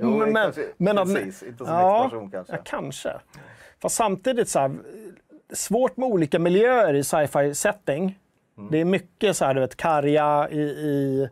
[0.00, 0.72] jo, kanske-
[1.14, 2.52] precis, inte som expansion kanske.
[2.56, 3.20] Ja, kanske.
[3.82, 4.76] Fast samtidigt så här,
[5.52, 8.18] svårt med olika miljöer i sci-fi setting.
[8.58, 8.70] Mm.
[8.70, 11.28] Det är mycket så här, du vet, karga i, i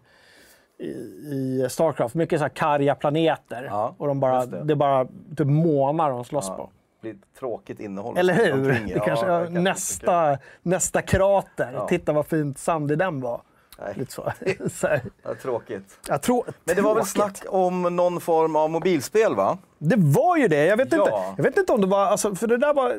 [0.78, 2.14] i, i Starcraft.
[2.14, 3.64] Mycket så här karga planeter.
[3.70, 4.64] Ja, och de bara, det.
[4.64, 4.76] det.
[4.76, 6.70] bara typ månar de slåss på.
[7.02, 8.18] Det blir tråkigt innehåll.
[8.18, 8.52] Eller hur?
[8.52, 8.88] omkring.
[8.94, 11.70] Det kanske, Ja, det nästa, nästa krater.
[11.74, 11.88] Ja.
[11.88, 13.40] Titta vad fint sandig den var.
[13.78, 13.94] Nej.
[13.96, 14.32] Lite så.
[14.70, 14.88] så.
[15.22, 15.98] Ja, tråkigt.
[16.08, 19.58] jag tror, Men det var väl snack om någon form av mobilspel va?
[19.78, 20.64] Det var ju det.
[20.66, 20.98] Jag vet, Ja.
[20.98, 22.06] inte, jag vet inte om det var...
[22.06, 22.92] Alltså, för det där var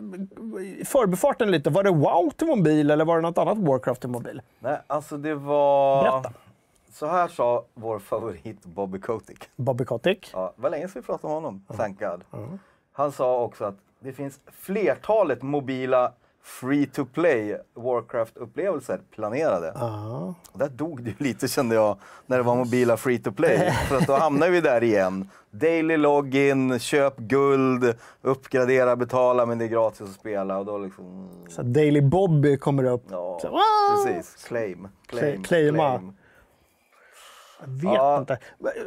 [0.62, 1.70] i förbifarten lite.
[1.70, 4.42] Var det WoW till mobil eller var det något annat Warcraft till mobil?
[4.60, 6.04] Nej, alltså det var...
[6.04, 6.32] Berätta.
[7.00, 9.50] Så här sa vår favorit Bobby Kotick.
[9.56, 10.30] Bobby Kotick.
[10.34, 12.24] Ja, det var länge sedan vi pratade om honom, thank God.
[12.94, 16.12] Han sa också att det finns flertalet mobila
[16.44, 19.72] free to play Warcraft-upplevelser planerade.
[20.52, 23.72] Och där dog det lite kände jag, när det var mobila free to play.
[23.90, 25.30] För att då hamnar vi där igen.
[25.52, 30.58] Daily login, köp guld, uppgradera, betala men det är gratis att spela.
[30.58, 31.30] Och då liksom...
[31.50, 33.04] Så Daily Bobby kommer upp.
[33.10, 34.06] Ja, Så, wow!
[34.06, 34.46] precis.
[34.46, 34.88] Claim.
[35.08, 35.44] Claim.
[35.44, 35.98] Claima.
[35.98, 36.14] claim.
[37.60, 38.18] Jag vet Ja.
[38.20, 38.38] inte.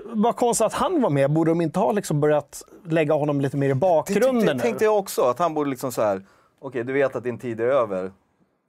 [0.05, 1.31] Vad konstigt att han var med.
[1.31, 4.61] Borde de inte ha liksom börjat lägga honom lite mer i Det bakgrunden tyckte, nu?
[4.61, 6.23] tänkte jag också, att han borde liksom så här.
[6.61, 8.13] okej du vet att din tid är över.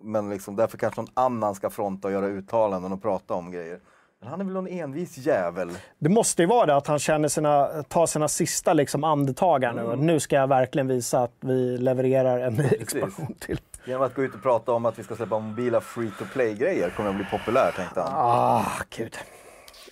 [0.04, 3.80] Men liksom, därför kanske någon annan ska fronta och göra uttalanden och prata om grejer.
[4.20, 5.70] Men han är väl någon envis jävel.
[6.00, 9.74] Det måste ju vara det att han känner sina, tar sina sista liksom andetag här
[9.74, 9.82] nu.
[9.82, 10.00] Mm.
[10.06, 13.60] Nu ska jag verkligen visa att vi levererar en ny expansion till.
[13.86, 16.90] Genom att gå ut och prata om att vi ska släppa mobila free to play-grejer
[16.90, 18.12] kommer att bli populär tänkte han.
[18.16, 18.66] Ah,
[18.98, 19.16] gud.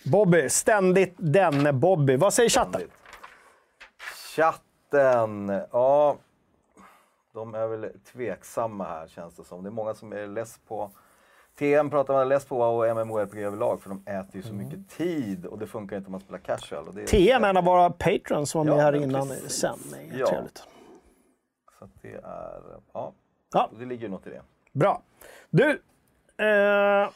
[0.05, 2.15] Bobby, ständigt denne Bobby.
[2.15, 2.81] Vad säger chatten?
[4.35, 6.17] Chatten, ja.
[7.33, 9.63] De är väl tveksamma här känns det som.
[9.63, 10.91] Det är många som är less på
[11.59, 15.45] TM pratar man less på och MMORPG överlag för de äter ju så mycket tid
[15.45, 16.87] och det funkar inte om man spelar casual.
[16.87, 19.51] Och det är TM, en av våra patrons, som var med Ja, här innan precis.
[19.51, 20.11] sändning.
[20.15, 20.27] Ja.
[20.27, 20.63] Trevligt.
[21.79, 22.61] Så att det är,
[22.93, 23.13] ja,
[23.53, 24.41] Ja, det ligger ju något i det.
[24.71, 25.01] bra.
[25.49, 25.69] Du,
[26.37, 27.09] eh,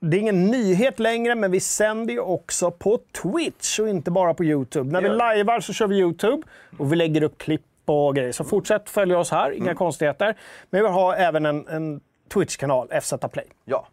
[0.00, 4.34] det är ingen nyhet längre, men vi sänder ju också på Twitch och inte bara
[4.34, 4.92] på YouTube.
[4.92, 6.42] När vi lajvar så kör vi YouTube
[6.78, 8.32] och vi lägger upp klipp och grejer.
[8.32, 9.76] Så fortsätt följa oss här, inga Mm.
[9.76, 10.38] konstigheter.
[10.70, 12.00] Men vi har även en, en
[12.34, 13.46] Twitch-kanal, FZ Play.
[13.64, 13.86] Ja,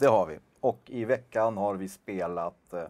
[0.00, 0.38] det har vi.
[0.60, 2.80] Och i veckan har vi spelat eh,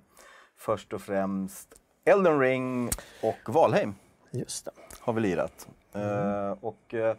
[0.58, 1.68] först och främst
[2.04, 2.90] Elden Ring
[3.22, 3.94] och Valheim
[4.30, 4.70] Just det.
[5.00, 5.68] har vi lirat.
[5.94, 7.16] Eh, och eh,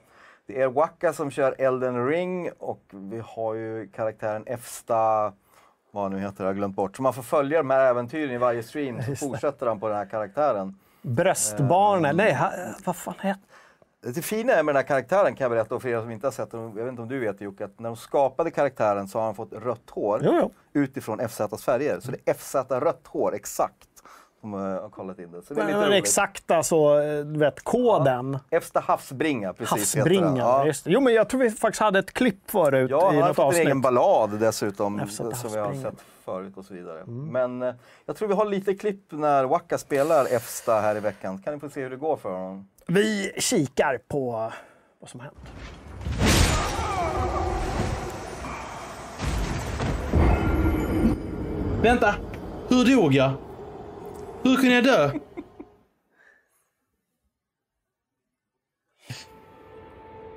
[0.53, 5.33] det är Waka som kör Elden Ring och vi har ju karaktären Efsta,
[5.91, 6.95] vad nu heter, jag har glömt bort.
[6.95, 9.97] Så man får följa de här äventyren i varje stream så fortsätter han på den
[9.97, 10.79] här karaktären.
[11.01, 12.51] Bröstbarnen, nej, ha,
[12.85, 13.41] vad fan heter
[14.01, 16.51] Det fina med den här karaktären kan jag berätta för er som inte har sett
[16.51, 19.25] den, jag vet inte om du vet Jocke, att när de skapade karaktären så har
[19.25, 20.51] han fått rött hår Jo, jo.
[20.73, 21.99] utifrån FZs färger.
[21.99, 23.87] Så det är FZ rött hår, exakt.
[24.41, 25.41] Som uh, har kollat in det.
[25.41, 26.03] Så det är lite Den roligt.
[26.03, 28.39] exakta så, eh, vet, koden.
[28.49, 29.95] Efsta havsbringa, precis.
[29.95, 30.35] Havsbringan.
[30.37, 30.65] Ja.
[30.65, 30.91] Just det.
[30.91, 33.43] Jo, men jag tror vi faktiskt hade ett klipp förut Ja, i har något fått
[33.43, 33.65] en avsnitt.
[33.65, 37.03] egen ballad dessutom, FZ som vi har sett förut och så vidare.
[37.05, 37.73] Men eh,
[38.05, 41.37] jag tror vi har lite klipp när Waka spelar Efsta här i veckan.
[41.41, 42.67] Kan ni få se hur det går för honom.
[42.87, 44.51] Vi kikar på
[44.99, 45.49] vad som har hänt.
[51.81, 52.15] Vänta!
[52.69, 53.31] Hur dog jag?
[54.43, 55.11] Hur kunde jag dö?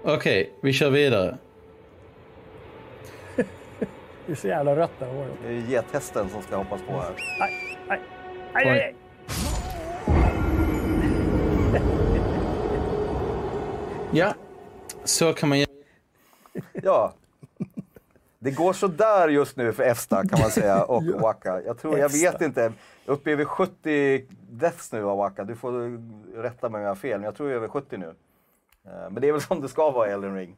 [0.05, 1.39] Okej, vi kör vidare.
[4.27, 5.33] Det är så jävla rött där håret.
[5.43, 7.15] Det är gethästen som ska hoppas på här.
[7.41, 8.01] Aj, aj,
[8.55, 8.95] aj, aj, aj.
[14.13, 14.35] Ja,
[15.05, 15.71] så kan man göra.
[16.73, 17.15] Ja.
[18.45, 21.63] Det går så där just nu för Efsta kan man säga och Waka.
[21.63, 22.73] Jag, tror, jag vet inte.
[23.07, 25.45] Uppe över 70 deaths nu av Waka.
[25.45, 25.73] Du får
[26.43, 28.07] rätta mig om jag har fel, men jag tror jag är över 70 nu.
[28.07, 30.57] Eh, Men det är väl som det ska vara i Elden Ring.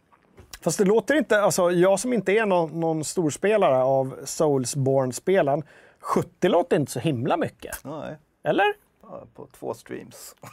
[0.60, 5.62] Fast det låter inte, alltså jag som inte är någon, någon storspelare av Soulsborne-spelen,
[6.00, 7.84] 70 låter inte så himla mycket.
[7.84, 8.74] Nej, Eller?
[9.02, 10.36] ja, på två streams.
[10.40, 10.48] Ja,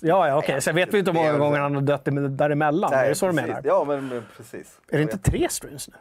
[0.00, 0.60] Ja, ja okej.
[0.60, 2.04] Sen vet vi inte hur många gånger han har dött
[2.38, 2.92] däremellan.
[2.92, 3.48] är det så du precis.
[3.48, 3.62] menar?
[3.64, 4.80] Ja, men, men precis.
[4.88, 5.94] Är det inte tre streams nu?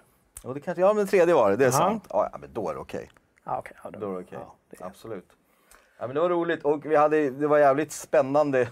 [0.47, 1.55] Ja, det kanske, ja, men tredje var det.
[1.55, 1.71] Det är Ja.
[1.71, 2.03] sant.
[2.09, 3.09] Ja, ja, men då är det okej.
[3.43, 3.73] Ja, okej.
[3.83, 4.37] Ja, Då är det okej.
[4.41, 5.29] ja, det- Absolut.
[5.99, 8.67] Ja, men det var roligt och vi hade, det var jävligt spännande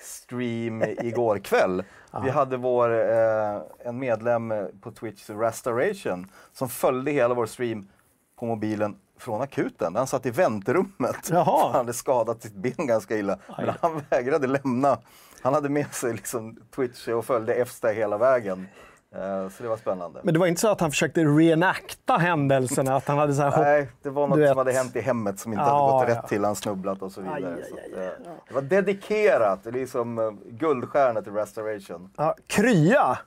[0.00, 1.84] stream igår kväll.
[2.24, 7.88] Vi hade vår, eh, en medlem på Twitch, Restoration, som följde hela vår stream
[8.38, 8.46] på
[9.18, 9.96] från akuten.
[9.96, 11.30] Han satt i väntrummet.
[11.30, 11.62] Jaha.
[11.62, 13.38] Han hade skadat sitt ben ganska illa.
[13.58, 14.98] Men han vägrade lämna.
[15.42, 18.66] Han hade med sig liksom Twitch och följde Efsta hela vägen.
[19.14, 20.20] Eh, Så det var spännande.
[20.22, 22.96] Men det var inte så att han försökte reenacta händelserna?
[22.96, 23.60] Att han hade så här hopp...
[23.60, 26.22] Nej, det var något som hade hänt i hemmet som inte Ja, hade gått ja.
[26.22, 26.44] rätt till.
[26.44, 27.36] Han snubblat och så vidare.
[27.36, 28.04] Aj, aj, så aj, att, aj.
[28.06, 28.12] eh,
[28.48, 29.60] det var dedikerat.
[29.64, 32.10] Det är liksom uh, guldstjärna till Restoration.
[32.16, 33.18] Ja, krya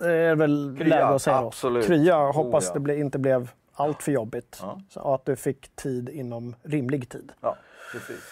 [0.00, 1.46] är väl Krya, läge att säga då.
[1.46, 1.86] absolut.
[1.86, 2.72] Krya Oh, hoppas ja.
[2.74, 4.58] det ble, inte blev allt för jobbigt.
[4.62, 4.80] Ja.
[4.90, 7.32] Så att du fick tid inom rimlig tid.
[7.40, 7.56] Ja,
[7.92, 8.24] precis.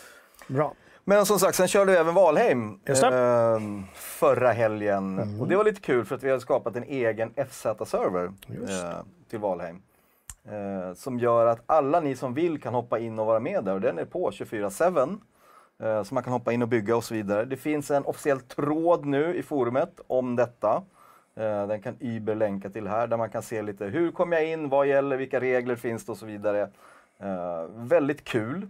[0.48, 0.74] Bra.
[1.04, 2.58] Men som sagt, sen körde vi även Valheim.
[2.58, 2.78] Mm.
[3.12, 5.18] eh, förra helgen.
[5.40, 9.38] Och det var lite kul för att vi har skapat en egen FZ-server eh, till
[9.38, 9.82] Valheim.
[10.48, 13.74] Eh, som gör att alla ni som vill kan hoppa in och vara med där.
[13.74, 15.18] Och den är på 24-7.
[15.82, 17.44] Eh, så man kan hoppa in och bygga och så vidare.
[17.44, 20.82] Det finns en officiell tråd nu i forumet om detta.
[21.36, 24.46] Eh, den kan Uber länka till här där man kan se lite hur kommer jag
[24.46, 26.68] in, vad gäller, vilka regler finns det och så vidare.
[27.20, 28.68] Eh, väldigt kul.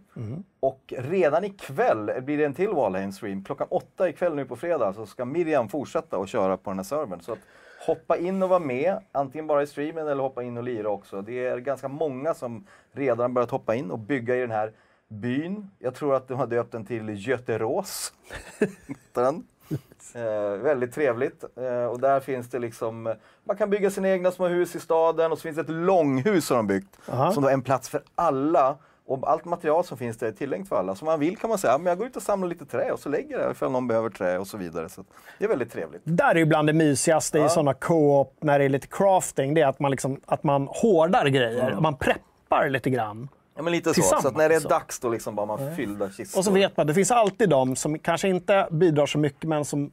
[0.61, 3.45] Och redan ikväll blir det en till Valheim-stream.
[3.45, 6.85] Klockan åtta ikväll nu på fredag så ska Miriam fortsätta att köra på den här
[6.85, 7.21] servern.
[7.21, 7.39] Så att
[7.87, 11.23] hoppa in och vara med, antingen bara i streamen eller hoppa in och lira också.
[11.23, 14.73] Det är ganska många som redan börjat hoppa in och bygga i den här
[15.09, 15.71] byn.
[15.79, 18.13] Jag tror att de har döpt den till Göterås.
[19.13, 19.47] Den.
[20.15, 21.45] Eh, väldigt trevligt.
[21.57, 25.33] Eh, och där finns det liksom, man kan bygga sina egna små hus i staden
[25.33, 26.99] och så finns det ett långhus som de byggt.
[27.09, 27.33] Aha.
[27.33, 28.77] Som då är en plats för alla.
[29.07, 30.95] Och allt material som finns där är tillgängligt för alla.
[30.95, 32.93] Så man vill kan man säga, "Ja, men jag går ut och samlar lite trä
[32.93, 34.89] och så lägger jag det ifall någon behöver trä och så vidare.
[34.89, 35.05] Så
[35.39, 36.03] det är väldigt trevligt.
[36.05, 39.55] Där är ju bland det mysigaste i sådana co-op när det är lite crafting.
[39.55, 41.69] Det är att man, liksom, att man hårdar grejer.
[41.71, 41.83] Mm.
[41.83, 43.29] Man preppar lite grann.
[43.57, 44.03] Ja men lite så.
[44.03, 44.69] Så när det är så.
[44.69, 46.39] dags då liksom bara man fyllda kistor.
[46.41, 49.65] Och så vet man, det finns alltid de som kanske inte bidrar så mycket men
[49.65, 49.91] som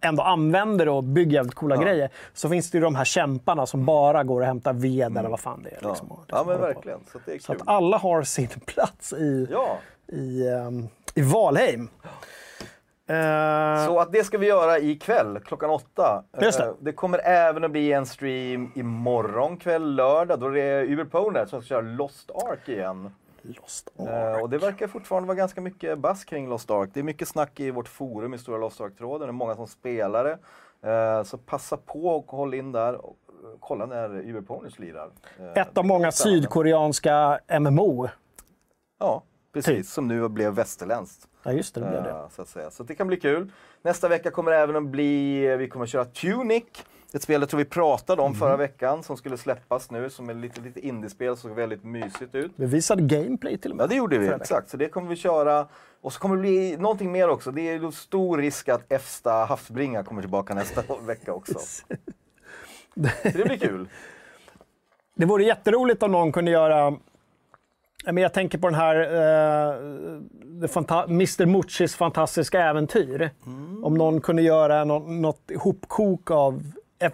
[0.00, 2.10] ändå använder och bygger jävligt coola grejer.
[2.34, 5.40] Så finns det ju de här kämparna som bara går och hämtar ved eller vad
[5.40, 5.72] fan det är.
[5.72, 5.82] Mm.
[5.82, 5.90] ja.
[5.90, 7.00] Liksom, ja liksom men verkligen.
[7.12, 7.62] Så att det är Så kul.
[7.62, 9.78] att alla har sin plats i, Ja.
[10.12, 11.88] i, ehm, i Valheim.
[13.12, 16.24] Eh, Så att det ska vi göra ikväll klockan åtta.
[16.40, 16.64] Just det.
[16.64, 20.40] Eh, det kommer även att bli en stream imorgon kväll lördag.
[20.40, 23.10] Då det är Uber Pwnet som ska köra Lost Ark igen.
[23.42, 26.90] Lost Eh, och det verkar fortfarande vara ganska mycket bass kring Lost Ark.
[26.94, 29.28] Det är mycket snack i vårt forum i Stora Lost Ark-tråden.
[29.28, 30.38] Det är många som spelar det.
[31.24, 33.16] Så passa på och håll in där och
[33.60, 35.10] kolla när Uber Ponies lirar.
[35.54, 38.08] Ett av många sydkoreanska MMO.
[39.00, 39.22] Ja,
[39.54, 39.76] precis.
[39.76, 39.86] Typ.
[39.86, 41.28] Som nu blev västerländskt.
[41.42, 42.10] Ja, just det, det blev det.
[42.10, 42.70] Eh, Så, att säga.
[42.70, 43.52] så det kan bli kul.
[43.82, 46.64] Nästa vecka kommer det även att bli, vi kommer att köra Tunic.
[47.14, 48.38] Ett spel jag tror vi pratade om Mhm.
[48.38, 52.34] förra veckan som skulle släppas nu som är lite, lite indiespel som såg väldigt mysigt
[52.34, 52.52] ut.
[52.56, 53.84] Vi visade gameplay till och med.
[53.84, 54.68] Ja det gjorde vi, exakt.
[54.70, 55.66] Så det kommer vi köra.
[56.00, 57.50] Och så kommer det bli någonting mer också.
[57.50, 61.58] Det är stor risk att Efsta havsbringa kommer tillbaka nästa vecka också.
[61.58, 61.84] Så
[63.22, 63.88] det blir kul.
[65.14, 66.96] Det vore jätteroligt om någon kunde göra...
[68.04, 69.74] Men Jag tänker på den här eh,
[71.08, 73.30] Mr Muchis fantastiska äventyr.
[73.46, 73.84] Mm.
[73.84, 76.62] Om någon kunde göra nå- något ihopkok av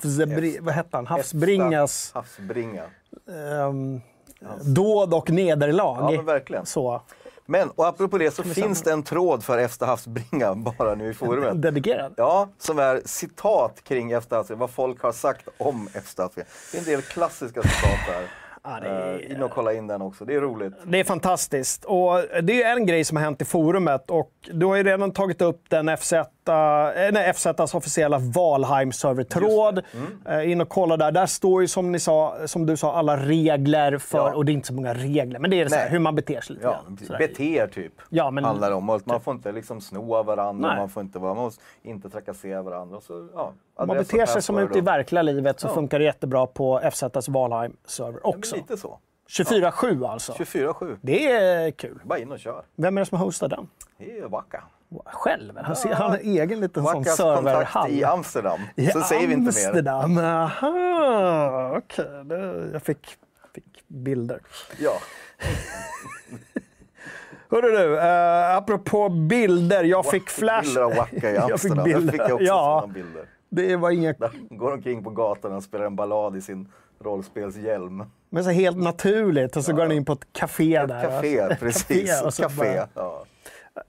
[0.00, 0.18] FZ,
[0.60, 1.06] vad hette han?
[1.06, 2.82] Havsbringas Efsta havsbringa.
[3.30, 4.00] ehm,
[4.74, 6.12] dåd och nederlag.
[6.14, 6.66] Ja verkligen.
[6.66, 7.02] Så,
[7.46, 11.14] Men och apropå det så finns det en tråd för Efsta havsbringa bara nu i
[11.14, 11.62] forumet.
[11.62, 12.14] dedikerad.
[12.16, 16.42] Ja, som är citat kring Efstahassi, vad folk har sagt om Efstahassi.
[16.72, 18.24] Det är en del klassiska citat där.
[18.64, 20.72] Ja, det är- Eh, in och kolla in den också, det är roligt.
[20.86, 21.84] Det är fantastiskt.
[21.84, 24.10] Och det är en grej som har hänt i forumet.
[24.10, 26.24] Och du har ju redan tagit upp den FZ, eh,
[27.12, 29.82] nej, FZs officiella Valheim-servertråd.
[30.28, 31.12] Eh, In och kolla där.
[31.12, 34.34] Där står ju som, ni sa, som du sa alla regler för, Ja.
[34.34, 36.40] och det är inte så många regler, men det är så här, hur man beter
[36.40, 36.98] sig lite Ja, grann.
[37.06, 37.18] Sådär.
[37.18, 37.92] bete er typ.
[38.08, 38.90] Ja, men- handlar om.
[38.90, 40.78] Och Man får inte liksom sno av varandra, Nej.
[40.78, 43.00] man får inte, vara, man måste inte trakassera varandra.
[43.00, 45.72] Så, ja, Om man beter sig som ute i verkliga livet så Ja.
[45.74, 48.56] funkar det jättebra på FZs Valheim-server också.
[48.56, 48.98] Lite så.
[49.28, 50.32] 24-7 alltså.
[50.32, 50.96] 24-7.
[51.02, 52.00] Det är kul.
[52.04, 52.62] Bara in och kör.
[52.76, 53.68] Vem är det som hostar den?
[53.98, 54.62] Det är Waka.
[55.04, 55.58] Själv?
[55.62, 57.90] Han, ser, han har en egen liten sån Wakas kontakt serverhall.
[57.90, 58.60] i Amsterdam.
[58.76, 59.66] I så säger vi inte mer.
[59.66, 62.06] Amsterdam, aha, okej.
[62.24, 63.16] det- Jag fick,
[63.54, 64.40] fick bilder.
[64.78, 64.92] Ja.
[67.50, 69.84] Hörru du, uh, apropå bilder.
[69.84, 70.62] Jag fick flash...
[70.62, 71.84] Bilder av Waka i Jag fick Amsterdam.
[71.84, 72.00] bilder.
[72.00, 72.78] Där fick jag också Ja.
[72.80, 73.24] sådana bilder.
[73.50, 74.12] Det var inga...
[74.12, 76.72] Där går omkring på gatan och spelar en ballad i sin
[77.04, 78.04] rollspelshjälm.
[78.30, 79.56] Men så helt naturligt.
[79.56, 81.02] Och så går han in på ett café där.
[81.02, 82.22] Café, Ett precis.
[82.22, 82.56] och så Café.
[82.56, 83.24] bara- Ja.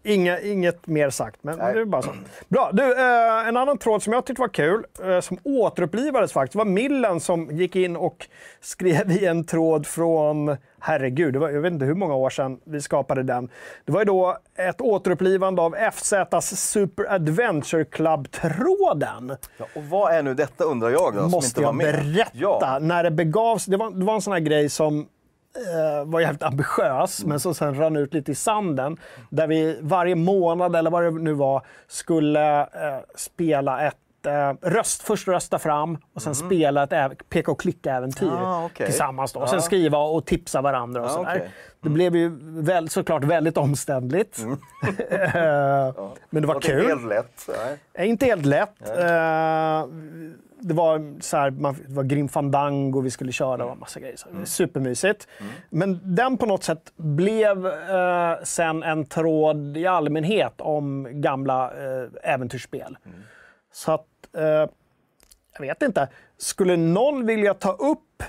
[0.04, 1.74] Inga, inget mer sagt, men Nej.
[1.74, 2.12] det är bara så.
[2.48, 2.70] Bra.
[2.74, 6.66] Du, eh, en annan tråd som jag tyckte var kul, eh, som återupplivades faktiskt, var
[6.66, 8.28] Millen som gick in och
[8.62, 12.60] skrev i en tråd från, herregud, det var, jag vet inte hur många år sedan
[12.64, 13.50] vi skapade den.
[13.86, 19.36] Det var ju då ett återupplivande av FZs Super Adventure Club-tråden.
[19.58, 22.06] Ja, och vad är nu detta undrar jag då, som Måste inte var jag med?
[22.14, 22.32] berätta.
[22.34, 22.78] Ja.
[22.82, 25.08] När det begavs, det var, det var en sån här grej som
[26.06, 27.30] var jävligt ambitiös, Mm.
[27.30, 28.98] men som sen rann ut lite i sanden.
[29.30, 32.68] Där vi varje månad, eller vad det nu var, skulle eh,
[33.16, 33.96] spela ett
[34.26, 38.32] eh, röst, först rösta fram och sen spela ett peka och klicka-äventyr.
[38.32, 38.86] Ah, okej.
[38.86, 39.34] tillsammans.
[39.34, 39.40] Då.
[39.40, 41.36] Och sen skriva och tipsa varandra och Ah, okej.
[41.38, 41.50] Mm.
[41.82, 44.40] Det blev ju väl, såklart väldigt omständligt.
[45.10, 45.94] Eh,
[46.30, 46.76] Men det var Och kul.
[46.78, 47.48] Det är helt lätt.
[47.66, 47.78] Nej.
[47.94, 48.90] Eh, Inte helt lätt.
[48.90, 49.86] Eh,
[50.62, 54.16] det var, så här, man, det var Grim Fandango vi skulle köra och massa grejer.
[54.16, 55.28] Så, Supermysigt.
[55.70, 62.34] Men den på något sätt blev eh, sen en tråd i allmänhet om gamla eh,
[62.34, 62.98] äventyrsspel.
[63.72, 64.08] Så att,
[64.38, 64.44] eh,
[65.54, 66.08] jag vet inte.
[66.38, 68.24] Skulle någon vilja ta upp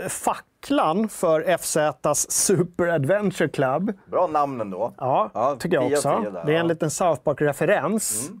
[0.00, 3.92] eh, facklan för FZs Super Adventure Club?
[4.06, 4.92] Bra namn ändå.
[4.98, 6.22] Ja, Ja, tycker jag 10 av också.
[6.22, 6.58] 10 där, det är en ja.
[6.60, 6.68] Mm.
[6.68, 8.28] liten South Park-referens.
[8.30, 8.36] eh,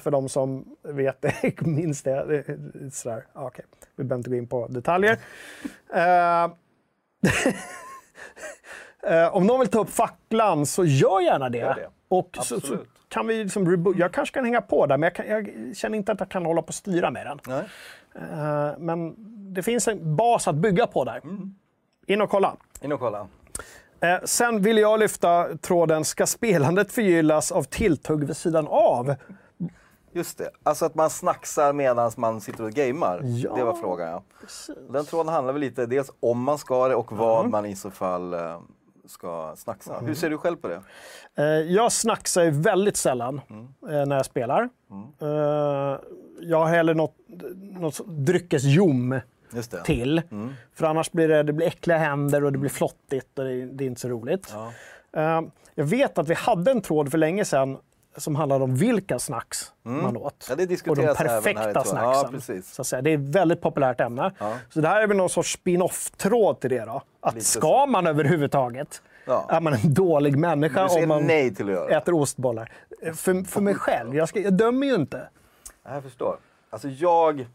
[0.00, 2.24] För de som vet det, minns det.
[2.24, 3.26] det är sådär.
[3.32, 3.64] ja, Okej,
[3.96, 5.18] vi behöver inte gå in på detaljer.
[5.94, 6.44] Eh,
[9.12, 11.58] eh, om någon vill ta upp facklan så gör gärna det.
[11.58, 11.88] Gör det.
[12.08, 12.76] Och så, så
[13.08, 16.12] kan vi liksom jag kanske kan hänga på där, men jag, kan, jag känner inte
[16.12, 17.38] att jag kan hålla på och styra med den.
[17.46, 17.64] Nej.
[18.14, 19.14] Eh, men
[19.54, 21.20] det finns en bas att bygga på där.
[21.24, 21.54] Mm.
[22.06, 22.56] In och kolla.
[22.80, 23.28] In och kolla.
[24.00, 29.14] Eh, sen vill jag lyfta tråden, ska spelandet förgyllas av tilltugg vid sidan av?
[30.12, 30.50] Just det.
[30.62, 33.20] Alltså att man snacksar medan man sitter och gamer.
[33.24, 33.54] Ja.
[33.56, 34.22] Det var frågan ja.
[34.88, 37.90] Den tråden handlar väl lite dels om man ska det och vad man i så
[37.90, 38.60] fall eh,
[39.06, 39.98] ska snacksa.
[40.00, 40.82] Hur ser du själv på det?
[41.34, 43.40] Eh, jag snacksar väldigt sällan
[43.90, 44.68] eh, när jag spelar.
[45.20, 45.98] Eh,
[46.40, 47.14] jag har hellre något,
[47.80, 49.20] något dryckesjom
[49.84, 50.22] till.
[50.74, 53.84] För annars blir det, det blir äckliga händer och det blir flottigt och det, det
[53.84, 54.54] är inte så roligt.
[55.16, 55.40] Eh,
[55.74, 57.78] jag vet att vi hade en tråd för länge sedan
[58.16, 60.46] som handlade om vilka snacks man åt.
[60.48, 61.72] Ja, det och de perfekta.
[61.74, 62.30] Ja, snacksen.
[62.30, 62.74] precis.
[62.74, 63.02] så att säga.
[63.02, 64.32] Det är ett väldigt populärt ämne.
[64.38, 64.56] Ja.
[64.70, 67.02] Så det här är väl någon sorts spin-off-tråd till det då.
[67.20, 69.02] Att Lite ska man överhuvudtaget?
[69.24, 69.46] Ja.
[69.48, 72.72] Är man en dålig människa om man äter ostbollar?
[73.14, 74.16] För, för mig själv.
[74.16, 75.28] Jag, ska, jag dömer ju inte.
[75.84, 76.36] Ja, Jag förstår.
[76.70, 77.46] Alltså jag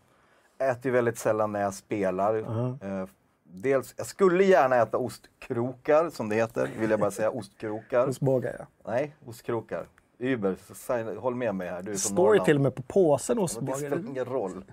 [0.59, 2.37] äter ju väldigt sällan när jag spelar.
[2.37, 3.07] Eh,
[3.43, 6.69] dels, jag skulle gärna äta ostkrokar, som det heter.
[6.79, 8.07] Vill jag bara säga ostkrokar.
[8.07, 8.91] Ostbågar, ja.
[8.91, 9.85] Nej, ostkrokar.
[10.19, 11.81] Uber, så sign, håll med mig här.
[11.81, 13.75] Du Står ju till och med på påsen Det ostbågar.
[13.75, 14.63] spelar ingen roll.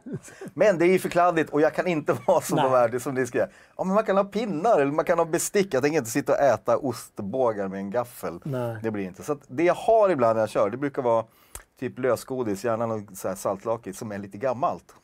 [0.55, 2.71] Men det är ju för kladdigt och jag kan inte vara som Nej.
[2.89, 3.47] de det som ni skrev.
[3.77, 5.75] Ja, men man kan ha pinnar eller man kan ha bestick.
[5.75, 8.41] Jag tänker inte sitta och äta ostbågar med en gaffel.
[8.45, 8.77] Nej.
[8.83, 9.23] Det blir inte.
[9.23, 11.25] Så det jag har ibland när jag kör, det brukar vara
[11.81, 14.95] typ lösgodis, gärna något så här saltlakris som är lite gammalt.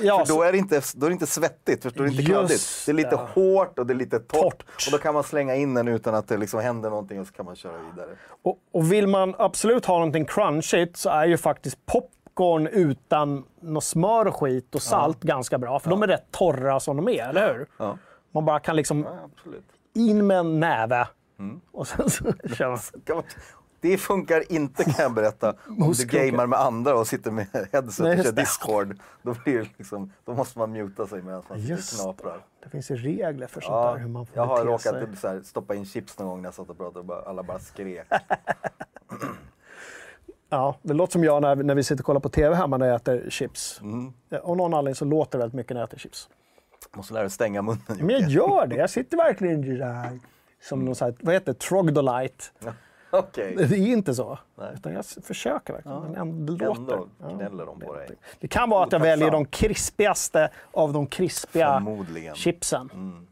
[0.00, 2.10] Ja, För då är det inte, då är det inte svettigt, förstår du?
[2.10, 2.82] Inte kladdigt.
[2.86, 3.16] Det är lite det.
[3.40, 4.40] hårt och det är lite torrt.
[4.40, 4.64] Torrt.
[4.86, 7.32] Och då kan man slänga in den utan att det liksom händer någonting och så
[7.32, 8.10] kan man köra vidare.
[8.42, 13.84] och, och vill man absolut ha någonting crunchigt så är ju faktiskt popcorn utan något
[13.84, 15.78] smör och skit och salt ganska bra.
[15.78, 17.66] För de är rätt torra som de är, eller hur?
[17.76, 17.98] Ja,
[18.34, 19.28] Man bara kan liksom ja
[19.94, 21.08] in med en näve
[21.38, 21.60] Mm.
[21.72, 22.24] och sen så
[22.54, 23.22] kör man.
[23.80, 25.48] Det funkar inte kan jag berätta
[25.80, 28.40] om du gamer med andra och sitter med headset Nej, och kör det.
[28.42, 28.98] Discord.
[29.22, 32.40] Då, blir det liksom, då måste man muta sig medan man sitter Just knaprar.
[32.62, 35.18] Det finns ju regler för sånt Ja, där, hur man får jag har råkat typ
[35.18, 37.42] så här, stoppa in chips någon gång när jag satt och pratade och bara, alla
[37.42, 38.06] bara skrek.
[40.50, 42.86] Ja, det låter som jag när, när vi sitter och kollar på TV hemma när
[42.86, 43.80] jag äter chips.
[43.82, 44.12] Mm.
[44.28, 46.28] Ja, Av någon anledning så låter det väldigt mycket när jag äter chips.
[46.96, 48.76] Måste lära dig stänga munnen Men jag gör det.
[48.76, 50.18] Jag sitter verkligen där
[50.62, 52.44] som någon sån här, vad heter det, trogdolite.
[53.10, 53.54] Okej.
[53.56, 54.38] Det är inte så.
[54.58, 54.68] Nej.
[54.74, 56.00] Utan jag försöker verkligen.
[56.00, 57.34] Men ändå, det Ändå låter.
[57.34, 58.08] gnäller de på dig.
[58.40, 61.82] Det kan vara att jag väljer de krispigaste av de krispiga
[62.34, 62.90] chipsen.
[62.94, 63.26] Mm.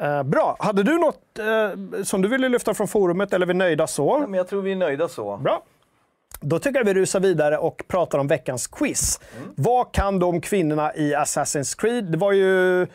[0.00, 0.56] Eh, bra.
[0.58, 4.18] Hade du något eh, som du ville lyfta från forumet eller är vi nöjda så?
[4.22, 5.36] Ja, men jag tror vi är nöjda så.
[5.36, 5.62] Bra.
[6.40, 9.20] Då tycker jag vi rusar vidare och pratar om veckans quiz.
[9.36, 9.52] Mm.
[9.56, 12.04] Vad kan de kvinnorna i Assassin's Creed?
[12.04, 12.88] Det var ju eh,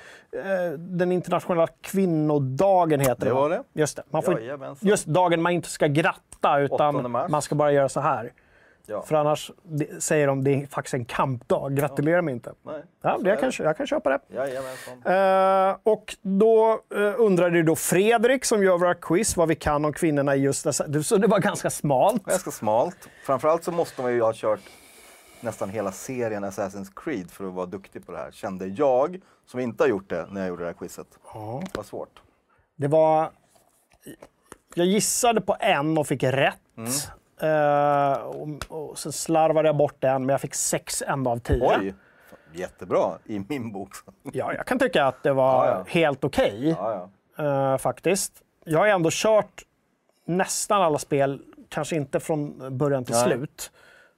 [0.78, 3.42] den internationella kvinnodagen heter Det va?
[3.42, 3.64] var det.
[3.74, 4.04] Just det.
[4.10, 4.42] Man får,
[4.82, 8.32] just dagen man inte ska gratta 8 utan man ska bara göra så här.
[8.88, 9.02] Ja.
[9.02, 9.52] För annars
[10.00, 11.76] säger de det är faktiskt en kampdag.
[11.76, 12.54] Gratulerar mig inte.
[12.64, 14.20] Nej, Ja, jag, kan, jag kan köpa det.
[15.06, 19.94] Eh, och då uh, undrade då Fredrik som gör våra quiz vad vi kan om
[19.94, 21.04] kvinnorna i just dessa.
[21.04, 22.26] Så det var ganska smalt.
[22.26, 23.10] Ganska smalt.
[23.26, 24.62] Framförallt så måste man ju ha kört
[25.42, 28.32] nästan hela serien Assassin's Creed för att vara duktig på det här.
[28.32, 31.08] Kände jag, som inte har gjort det när jag gjorde det här quizet.
[31.62, 32.22] Det var svårt.
[32.76, 33.32] Det var...
[34.74, 36.60] Jag gissade på en och fick rätt.
[36.78, 36.92] Mm.
[37.44, 38.48] Eh, och,
[38.90, 41.78] och sen slarvade jag bort en, men jag fick sex ändå av tio.
[41.80, 41.94] Oj!
[42.54, 43.90] Jättebra i min bok.
[44.34, 45.86] Ja, jag kan tycka att det var Ja, ja.
[45.88, 47.72] helt okej, Ja, ja.
[47.74, 48.34] eh, faktiskt.
[48.66, 49.62] Jag har ändå kört
[50.26, 53.72] nästan alla spel, kanske inte från början till slut.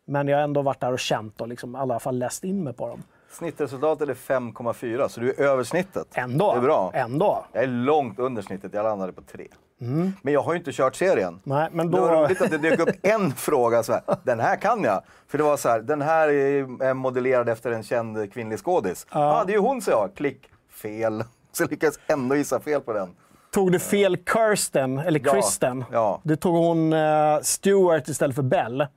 [0.05, 2.63] Men jag har ändå varit där och känt och liksom, i alla fall läst in
[2.63, 3.03] mig på dem.
[3.29, 6.07] Snittresultatet är 5,4 så du är över snittet.
[6.13, 6.51] Ändå.
[6.51, 6.91] Det är bra.
[6.93, 7.45] Ändå.
[7.53, 9.47] Jag är långt under snittet, jag landade på 3.
[9.77, 11.39] Men jag har ju inte kört serien.
[11.43, 12.03] Nej, men Det då...
[12.07, 15.01] var roligt att det dök upp en fråga, så här, den här kan jag.
[15.27, 19.07] För det var så här, den här är modellerad efter en känd kvinnlig skådis.
[19.11, 20.15] Ja, ah, det är ju hon, sa jag.
[20.15, 20.49] Klick,
[20.81, 21.23] fel.
[21.51, 23.09] Så jag lyckades ändå gissa fel på den.
[23.51, 25.85] Tog du fel Kirsten, eller Ja, Kristen?
[25.91, 26.21] ja.
[26.23, 28.87] Du tog hon uh, Stewart istället för Bell.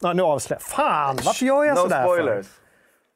[0.00, 2.02] Ja, nu avslöjar Fan, varför gör jag no sådär?
[2.02, 2.16] för?
[2.16, 2.46] spoilers.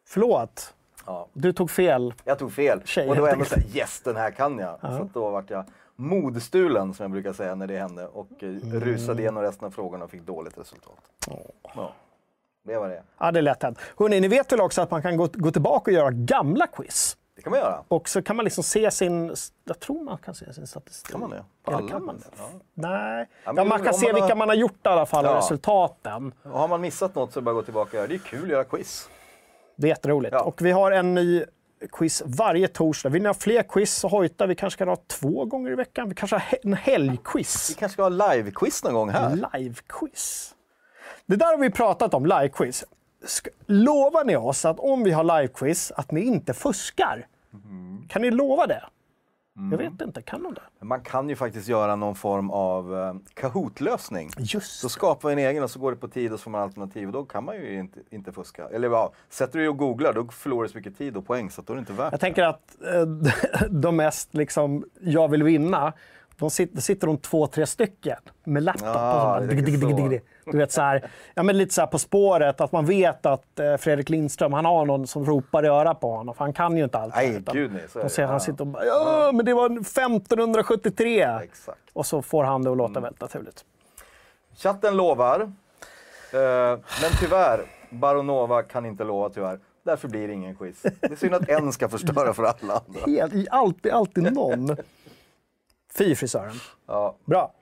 [0.09, 0.75] Förlåt.
[1.07, 1.29] Ja.
[1.33, 2.15] Du tog fel.
[2.25, 2.81] Jag tog fel.
[2.85, 4.81] Tjej, och det var helt ändå såhär, yes den här kan jag.
[4.81, 5.65] Så att då vart jag
[6.01, 8.81] modstulen som jag brukar säga när det hände och eh, Mm.
[8.81, 10.99] rusade igenom resten av frågorna och fick dåligt resultat.
[11.75, 11.93] Ja.
[12.65, 13.03] Det var det.
[13.19, 13.79] Ja, det är lätt hänt.
[13.99, 17.17] Hörrni, ni vet väl också att man kan gå, gå tillbaka och göra gamla quiz?
[17.37, 17.83] Det kan man göra.
[17.89, 19.35] Och så kan man liksom se sin...
[19.65, 21.11] Jag tror man kan se sin statistik.
[21.13, 21.45] Kan man det?
[21.63, 22.25] På Eller alla kan man det?
[22.39, 22.45] Ja.
[22.75, 23.29] Nej.
[23.45, 25.31] Ja, man kan om se man har- vilka man har gjort i alla fall och
[25.31, 25.37] Ja.
[25.39, 26.33] resultaten.
[26.43, 28.07] Och har man missat något så är det bara att gå tillbaka och göra.
[28.07, 29.09] Det är kul att göra quiz.
[29.77, 30.35] Det är jätteroligt.
[30.45, 31.45] Och vi har en ny
[31.93, 33.09] quiz varje torsdag.
[33.09, 34.47] Vill ni ha fler quiz så hojta.
[34.47, 36.09] Vi kanske kan ha två gånger i veckan.
[36.09, 37.77] Vi kanske har en Vi helgquiz.
[37.79, 39.31] kanske ska ha live-quiz någon gång här.
[39.37, 40.55] Live-quiz.
[41.27, 42.85] Det där har vi pratat om, live-quiz.
[43.67, 47.27] Lovar ni oss att om vi har live-quiz, att ni inte fuskar?
[47.55, 48.09] Mm.
[48.09, 48.83] Kan ni lova det?
[49.71, 50.85] Jag vet inte, kan de det?
[50.85, 54.31] Man kan ju faktiskt göra någon form av eh, Kahoot-lösning.
[54.39, 56.51] Just Så skapar vi en egen och så går det på tid och så får
[56.51, 58.69] man alternativ och då kan man ju inte, inte fuska.
[58.69, 61.51] Eller ja, sätter du dig och googlar då förlorar du så mycket tid och poäng
[61.51, 63.07] så att då är det inte värt Jag tänker att eh,
[63.71, 65.93] de mest liksom, jag vill vinna,
[66.41, 68.87] de sitter, sitter de två, tre stycken med laptop.
[69.41, 70.21] Och digg.
[70.45, 73.59] Du vet så här, ja, men lite så här På spåret, att man vet att
[73.59, 76.77] eh, Fredrik Lindström, han har någon som ropar i örat på honom, för han kan
[76.77, 77.15] ju inte allt.
[77.15, 77.83] Nej, utan gud nej.
[77.93, 78.09] Så det.
[78.09, 81.23] ser han sitter och bara, ja, men det var 1573.
[81.43, 81.79] Exakt.
[81.93, 82.79] Och så får han det att Mm.
[82.89, 83.65] låta väldigt naturligt.
[84.57, 85.41] Chatten lovar.
[85.41, 85.49] Eh,
[87.03, 87.61] men tyvärr,
[87.91, 89.59] Baronova kan inte lova tyvärr.
[89.83, 90.83] Därför blir det ingen quiz.
[90.83, 92.55] Det är synd att en ska förstöra för alla
[92.87, 93.01] andra.
[93.07, 94.77] Helt, alltid, alltid någon.
[95.99, 96.61] Fy frisören.
[96.89, 97.53] Ja, Bra.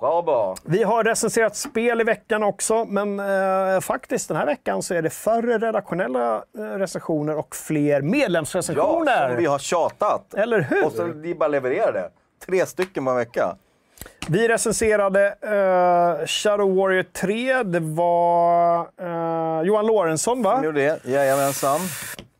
[0.00, 0.56] bra, bra.
[0.64, 5.02] Vi har recenserat spel i veckan också, men eh, faktiskt den här veckan så är
[5.02, 9.28] det färre redaktionella eh, recensioner och fler Ja, medlemsrecensioner.
[9.28, 10.34] som vi har tjatat.
[10.34, 10.86] Eller hur?
[10.86, 12.10] Och så vi bara levererar det.
[12.46, 13.56] Tre stycken på en vecka.
[14.28, 17.62] Vi recenserade eh, Shadow Warrior 3.
[17.62, 20.60] Det var eh, Johan Lorentzon, va?
[20.72, 21.04] Det.
[21.04, 21.80] Jajamensan.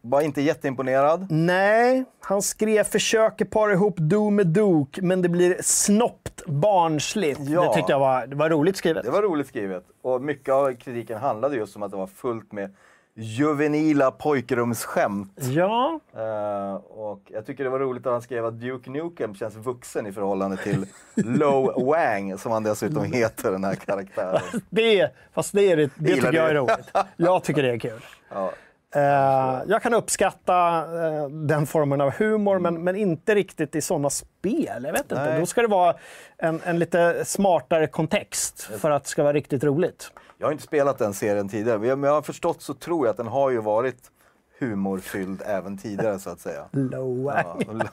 [0.08, 1.26] Var inte jätteimponerad.
[1.30, 7.40] Nej, han skrev försöker para ihop Do med Duke, men det blir snoppt barnsligt.
[7.40, 7.62] Ja.
[7.62, 9.04] Det tyckte jag var, det var roligt skrivet.
[9.04, 9.84] Det var roligt skrivet.
[10.02, 12.74] Och mycket av kritiken handlade just om att det var fullt med
[13.14, 15.32] juvenila pojkrumsskämt.
[15.36, 19.56] Ja, Eh, och jag tycker det var roligt att han skrev att Duke Nukem känns
[19.56, 24.42] vuxen i förhållande till Lo Wang, som han dessutom heter, den här karaktären.
[24.70, 26.90] det, fast det, är det, det tycker jag är roligt.
[27.16, 28.00] Jag tycker det är kul.
[28.28, 28.52] Ja.
[28.96, 34.10] Eh, jag kan uppskatta eh, den formen av humor, men, men inte riktigt i sådana
[34.10, 34.84] spel.
[34.84, 35.38] Jag vet inte.
[35.38, 35.94] Då ska det vara
[36.38, 40.10] en, en lite smartare kontext för att det ska vara riktigt roligt.
[40.38, 43.16] Jag har inte spelat den serien tidigare, men jag har förstått så tror jag att
[43.16, 44.10] den har ju varit
[44.58, 46.64] humorfylld även tidigare så att säga.
[46.72, 47.58] Low Ja,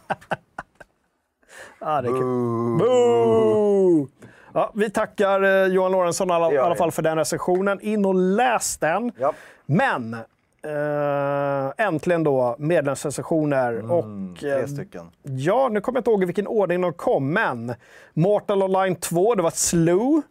[1.79, 2.77] Ja, det är kul.
[2.79, 4.07] Boo!
[4.53, 7.79] Ja, vi tackar eh, Johan Lorentzon i alla, alla fall för den recensionen.
[7.81, 9.11] In och läs den.
[9.17, 9.33] Ja.
[9.65, 10.17] Men
[10.65, 13.91] eh, äntligen då medlemsrecensioner.
[13.91, 15.11] och, Mm, tre eh, stycken.
[15.23, 17.73] Ja, nu kommer jag inte ihåg i vilken ordning de kom, men
[18.13, 20.21] Mortal Online 2, det var Slew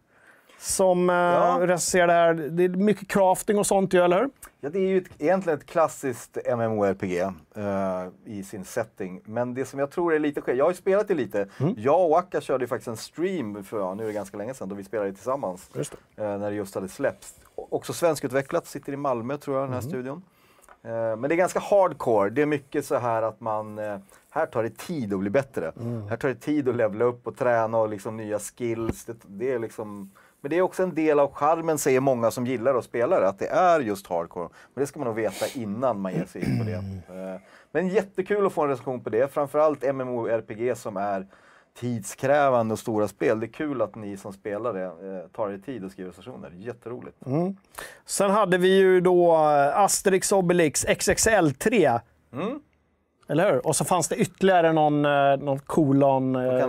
[0.58, 1.58] som eh, Ja.
[1.60, 2.34] recenserade det här.
[2.34, 4.28] Det är mycket crafting och sånt ju, eller hur?
[4.64, 9.20] Ja, det är ju ett, egentligen ett klassiskt MMORPG eh, i sin setting.
[9.24, 11.48] Men det som jag tror är lite skillnad, jag har ju spelat det lite.
[11.58, 11.74] Mm.
[11.76, 14.54] Jag och Waka körde ju faktiskt en stream för, ja, nu är det ganska länge
[14.54, 15.70] sedan, då vi spelade tillsammans.
[15.74, 17.34] Just Eh, när det just hade släppts.
[17.54, 19.90] Också svenskutvecklat, sitter i Malmö tror jag, den här Mm.
[19.90, 20.22] studion.
[20.82, 22.30] Eh, men det är ganska hardcore.
[22.30, 23.98] Det är mycket så här att man, eh,
[24.30, 25.72] här tar det tid att bli bättre.
[25.80, 26.08] Mm.
[26.08, 29.04] Här tar det tid att levla upp och träna och liksom nya skills.
[29.04, 30.10] Det, det är liksom,
[30.42, 33.28] men det är också en del av charmen säger många som gillar att spela det,
[33.28, 34.48] att det är just hardcore.
[34.74, 36.72] Men det ska man nog veta innan man ger sig in på det.
[36.74, 37.40] Eh,
[37.72, 41.26] Men jättekul att få en recension på det, framförallt MMORPG som är
[41.78, 43.40] tidskrävande och stora spel.
[43.40, 46.50] Det är kul att ni som spelar det eh, tar er tid och skriver recensioner.
[46.56, 47.16] Jätteroligt.
[48.04, 52.00] Sen hade vi ju då eh, Asterix Obelix XXL3.
[52.32, 52.60] Mm.
[53.28, 53.66] Eller hur?
[53.66, 56.66] Och så fanns det ytterligare någon, eh, någon kolon eh,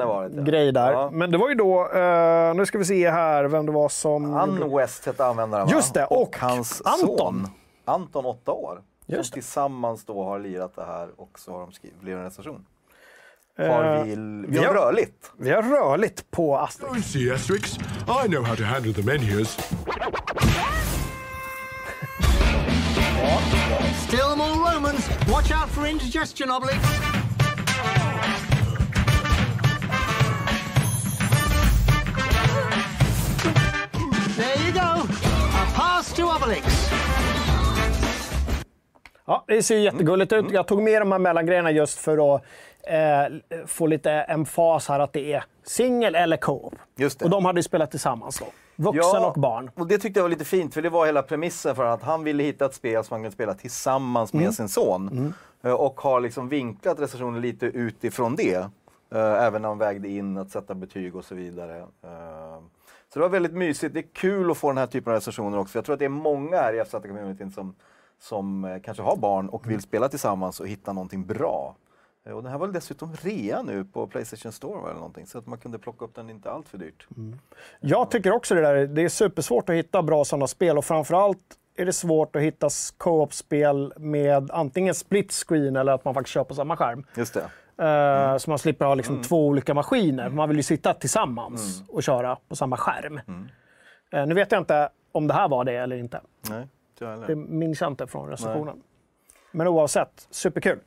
[0.71, 0.91] där.
[0.91, 1.09] Ja.
[1.11, 4.33] Men det var ju då, eh, nu ska vi se här vem det var som...
[4.33, 5.67] Ann West hette användaren?
[5.69, 7.17] Just det, och hans Anton.
[7.17, 7.47] son.
[7.85, 8.81] Anton, åtta år.
[9.05, 9.41] Just som det.
[9.41, 12.65] tillsammans då har lirat det här och så har de skrivit, blivit en recension.
[13.59, 14.15] Eh, Har vi,
[14.47, 15.31] vi har rörligt.
[15.37, 16.97] Vi har rörligt på Asterix.
[16.97, 17.77] I see, Asterix.
[18.25, 19.57] I know how to handle the menus.
[24.07, 26.81] Still more humans, Watch out for indigestion, Obelix.
[34.35, 34.79] There you go.
[34.79, 36.65] A pass to Obelix.
[39.25, 40.45] Ja, det ser ju jättegulligt ut.
[40.51, 42.43] Jag tog med de här mellangrejerna just för att
[42.87, 46.73] eh, få lite emfas här att det är singel eller co-op.
[47.23, 48.45] Och de hade ju spelat tillsammans då.
[48.75, 49.71] Vuxen och barn.
[49.75, 52.23] och det tyckte jag var lite fint, för det var hela premissen för att han
[52.23, 54.53] ville hitta ett spel som man kunde spela tillsammans med Mm.
[54.53, 55.33] sin son.
[55.63, 58.55] Eh, Och har liksom vinklat recensionen lite utifrån det.
[59.13, 61.77] Eh, Även när han vägde in att sätta betyg och så vidare.
[61.79, 62.59] Eh,
[63.13, 63.93] Så det var väldigt mysigt.
[63.93, 65.77] Det är kul att få den här typen av recensioner också.
[65.77, 67.75] Jag tror att det är många här i FZ-communityn som,
[68.19, 71.75] som kanske har barn och vill spela tillsammans och hitta någonting bra.
[72.25, 75.47] Eh, Och den här var dessutom rea nu på Playstation Store eller någonting, så att
[75.47, 77.07] man kunde plocka upp den inte allt för dyrt.
[77.79, 81.39] Jag tycker också det där, det är supersvårt att hitta bra sådana spel och framförallt
[81.75, 86.43] är det svårt att hitta co-op-spel med antingen split screen eller att man faktiskt kör
[86.43, 87.05] på samma skärm.
[87.17, 87.49] Just det.
[87.85, 90.29] Eh, Så man slipper ha liksom två olika maskiner.
[90.29, 93.17] Man vill ju sitta tillsammans och köra på samma skärm.
[94.13, 96.21] Eh, Nu vet jag inte om det här var det eller inte.
[96.49, 96.67] Nej,
[97.01, 97.25] inte.
[97.27, 98.81] Det minns jag inte från recensionen.
[99.51, 100.79] Men oavsett, superkul.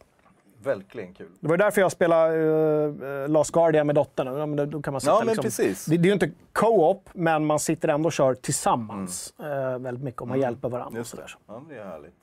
[0.67, 1.29] Verkligen kul.
[1.41, 4.59] Det var därför jag spelade uh, Last Guardian med dottern.
[4.59, 5.85] Ja, då, kan man sitta, Ja, men liksom, precis.
[5.85, 10.05] Det, det är ju inte co-op, men man sitter ändå och kör tillsammans eh, väldigt
[10.05, 10.99] mycket och man hjälper varandra.
[10.99, 11.23] Just det.
[11.47, 12.15] Ja, men det är härligt.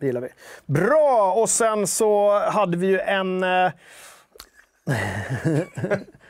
[0.00, 0.28] Det gillar vi.
[0.66, 1.34] Bra!
[1.36, 3.42] Och sen så hade vi ju en...
[3.42, 3.70] eh,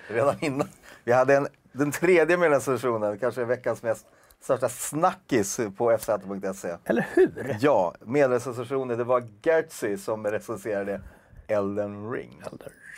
[0.09, 0.68] Redan innan.
[1.05, 4.07] Vi hade en, den tredje medlemsversionen, kanske veckans mest
[4.41, 6.76] största snackis på fz.se.
[6.85, 7.57] eller hur?
[7.61, 11.01] Ja, medlemsrecensionen, det var Gertzy som recenserade
[11.49, 12.43] Elden Ring.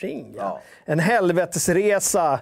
[0.00, 0.42] Ring, ja.
[0.42, 0.60] Ja.
[0.92, 2.40] En helvetesresa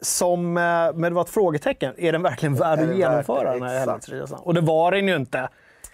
[0.00, 0.56] som...
[0.56, 1.94] eh, Men det var ett frågetecken.
[1.98, 4.38] Är den verkligen värd Är att genomföra den här helvetesresan?
[4.42, 5.48] Och det var den ju inte,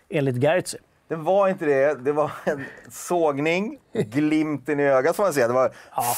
[0.09, 0.79] enligt Gertzy.
[1.09, 5.49] Det var inte det, det var en sågning, glimten i ögat får man säga.
[5.49, 5.73] Det var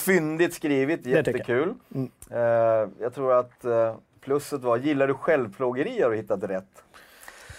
[0.04, 1.26] fyndigt skrivet, tycker jag.
[1.26, 1.74] jättekul.
[2.30, 2.38] Eh,
[3.00, 6.64] jag tror att eh, plusset var, gillar du självplågeri har du hittat rätt.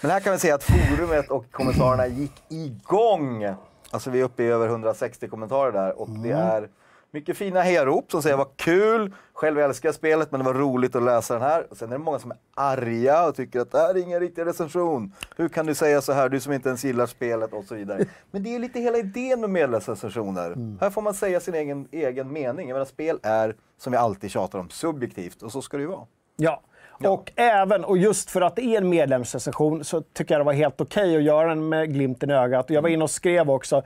[0.02, 3.54] Men här kan vi säga att forumet och kommentarerna gick igång.
[3.90, 6.68] Alltså vi är uppe i över 160 kommentarer där och det är
[7.10, 10.96] mycket fina herop som säger vad kul, själv älskar jag spelet men det var roligt
[10.96, 11.66] att läsa den här.
[11.70, 14.20] Och sen är det många som är arga och tycker att det här är ingen
[14.20, 15.12] riktig recension.
[15.36, 18.04] Hur kan du säga så här, du som inte ens gillar spelet och så vidare.
[18.30, 20.76] Men det är lite hela idén med medlemsrecensioner.
[20.80, 22.68] Här får man säga sin egen, egen mening.
[22.68, 25.88] Jag menar spel är, som vi alltid tjatar om, subjektivt och så ska det ju
[25.88, 26.06] vara.
[26.36, 26.62] Ja.
[27.04, 30.52] Och även, och just för att det är en medlemsrecension, så tycker jag det var
[30.52, 32.70] helt okej att göra den med glimten i ögat.
[32.70, 33.82] Jag var inne och skrev också.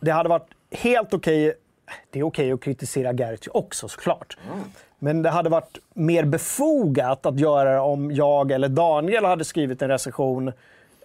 [0.00, 1.54] Det hade varit helt okej.
[2.10, 4.36] Det är okej att kritisera Gertz också såklart.
[4.98, 9.82] Men det hade varit mer befogat att göra det om jag eller Daniel hade skrivit
[9.82, 10.48] en recension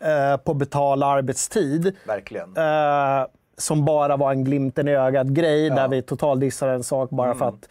[0.01, 1.95] eh, på betald arbetstid.
[2.07, 2.57] Verkligen.
[2.57, 3.27] Eh,
[3.57, 7.69] som bara var en glimten i ögat-grej där vi totaldissade en sak bara för att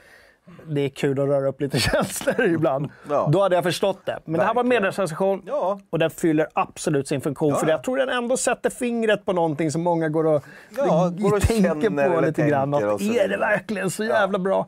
[0.67, 2.91] det är kul att röra upp lite känslor ibland.
[3.11, 3.29] Ja.
[3.33, 4.19] Då hade jag förstått det.
[4.25, 4.83] Men det här var en Verkligen.
[4.83, 5.81] medlemsrecension Ja.
[5.91, 7.49] och den fyller absolut sin funktion.
[7.49, 7.73] Ja, För ja.
[7.73, 10.45] jag tror den ändå sätter fingret på någonting som många går och,
[10.77, 12.75] Ja, går och tänker på lite grann.
[12.75, 14.67] Att, är det verkligen så jävla bra?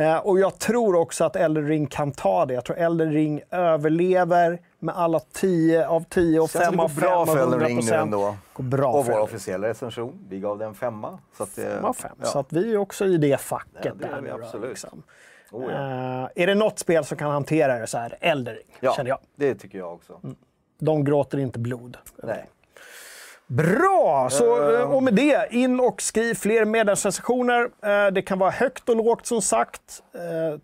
[0.00, 2.54] Eh, och jag tror också att Elden Ring kan ta det.
[2.54, 6.88] Jag tror Elden Ring överlever med alla 10 av 10 och Känns 5 som av
[6.88, 8.36] det 5 går bra för Elden 100 Ring nu ändå.
[8.52, 11.18] Går bra Och vår officiella recension, vi gav den femma.
[11.36, 12.16] Så att det, av fem.
[12.20, 12.26] ja.
[12.26, 13.84] Så att vi är också i det facket.
[13.84, 14.68] Ja, det är där vi då, absolut.
[14.68, 15.02] liksom.
[15.52, 16.22] Oh, ja.
[16.24, 18.92] Eh, är det något spel som kan hantera det så är det Elden Ring, ja,
[18.96, 19.18] känner jag.
[19.36, 20.20] det tycker jag också.
[20.78, 21.96] De gråter inte blod.
[22.22, 22.46] Nej.
[23.50, 24.28] Bra!
[24.30, 27.70] Så, eh, och med det, in och skriv fler medlemsrecensioner.
[27.82, 30.02] Eh, Det kan vara högt och lågt som sagt.
[30.14, 30.58] Eh,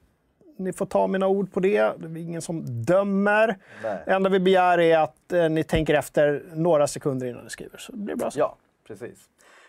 [0.59, 1.93] Ni får ta mina ord på det.
[1.99, 3.59] Det är ingen som dömer.
[3.83, 3.99] Nej.
[4.07, 7.79] Det enda vi begär är att eh, ni tänker efter några sekunder innan ni skriver.
[7.79, 8.39] Så det blir bra så.
[8.39, 8.57] Ja,
[8.87, 9.19] precis.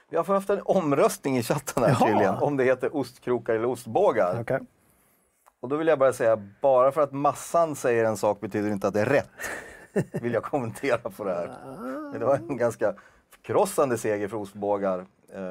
[0.10, 4.38] Vi har haft en omröstning i chatten här tydligen, om det heter ostkrokar eller ostbågar.
[4.42, 4.60] Okej.
[5.60, 8.88] Och då vill jag bara säga, bara för att massan säger en sak betyder inte
[8.88, 9.30] att det är rätt.
[10.22, 11.52] Vill jag kommentera på det här.
[12.12, 12.94] Men det var en ganska
[13.32, 15.00] förkrossande seger för ostbågar.
[15.34, 15.42] Eh,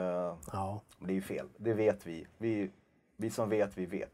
[0.53, 0.81] Ja.
[0.99, 2.27] det är ju fel, det vet vi.
[2.39, 2.71] vi.
[3.17, 4.11] Vi som vet, vi vet.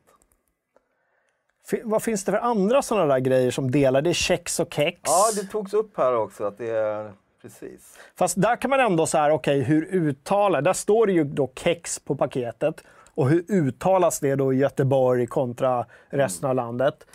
[1.70, 4.02] Fi- Vad finns det för andra sådana där grejer som delar?
[4.02, 5.00] Det är kex och kex.
[5.04, 7.12] Ja, det togs upp här också att det är
[7.42, 7.98] precis.
[8.14, 10.62] Fast där kan man ändå så här, okej, hur uttalar...
[10.62, 12.84] Där står det ju då kex på paketet.
[13.14, 17.06] Och hur uttalas det då i Göteborg kontra resten av landet?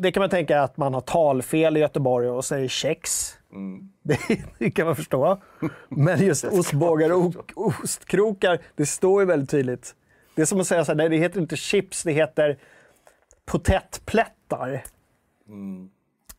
[0.00, 3.32] Det kan man tänka att man har talfel i Göteborg och säger kex.
[4.02, 4.18] Det,
[4.58, 5.38] det kan man förstå.
[5.88, 9.94] Men just ostbågar och ostkrokar, det står ju väldigt tydligt.
[10.34, 12.58] Det är som att säga så här, nej det heter inte chips, det heter
[13.44, 14.84] potätplättar.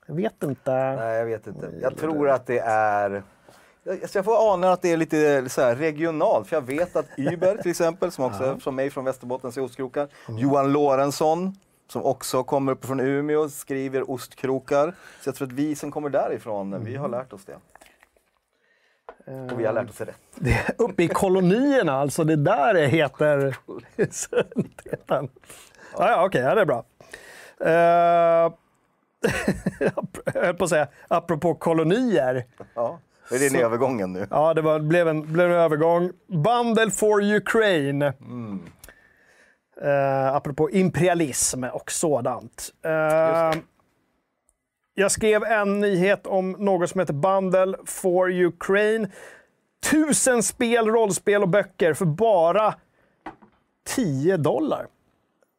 [0.07, 0.71] Jag vet inte.
[0.71, 1.71] Nej, jag vet inte.
[1.81, 3.23] Jag tror att det är...
[3.83, 7.05] Jag, jag får ana att det är lite så här regionalt, för jag vet att
[7.17, 10.07] Uber till exempel, som också är som mig från Västerbottens ostkrokar.
[10.27, 11.55] Johan Lorentzon,
[11.91, 14.93] som också kommer upp från Umeå, skriver ostkrokar.
[15.21, 17.55] Så jag tror att vi som kommer därifrån, vi har lärt oss det.
[19.51, 20.21] Och vi har lärt oss rätt.
[20.35, 22.23] Det är uppe i kolonierna, alltså.
[22.23, 23.57] Det där det heter...
[25.07, 25.27] ja,
[25.97, 26.85] ja, okej, ja, det är bra.
[27.61, 28.53] Uh,
[30.33, 32.45] jag höll på att säga, apropå kolonier.
[32.73, 32.99] Ja,
[33.31, 34.27] är det en övergången nu?
[34.29, 36.11] Ja, det var, blev, en, blev en övergång.
[36.27, 38.01] Bundle for Ukraine.
[38.01, 38.61] Mm.
[39.83, 42.73] Uh, apropå imperialism och sådant.
[42.85, 43.61] Uh,
[44.93, 49.11] jag skrev en nyhet om något som heter Bundle for Ukraine.
[49.91, 52.75] Tusen spel, rollspel och böcker för bara
[53.87, 54.87] 10 dollar.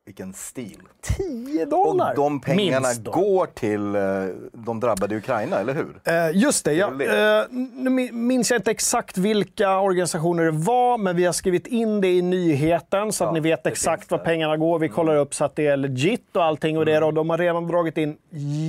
[0.05, 0.83] Vilken stil.
[1.01, 2.11] 10 dollar!
[2.11, 6.01] Och de pengarna går till uh, de drabbade i Ukraina, eller hur?
[6.09, 6.73] Uh, just det.
[6.73, 11.67] Ja, uh, nu minns jag inte exakt vilka organisationer det var, men vi har skrivit
[11.67, 14.79] in det i nyheten så att ja, ni vet exakt vad pengarna går.
[14.79, 16.79] Vi kollar upp så att det är legit och allting.
[16.79, 18.17] Och det och de har redan dragit in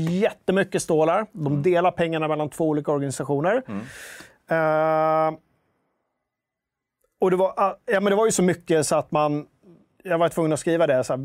[0.09, 1.25] jättemycket stålar.
[1.31, 1.63] De mm.
[1.63, 3.63] delar pengarna mellan två olika organisationer.
[3.67, 5.35] Mm.
[7.19, 9.45] och det var, ja, men det var ju så mycket så att man
[10.03, 11.03] jag var tvungen att skriva det.
[11.03, 11.15] Så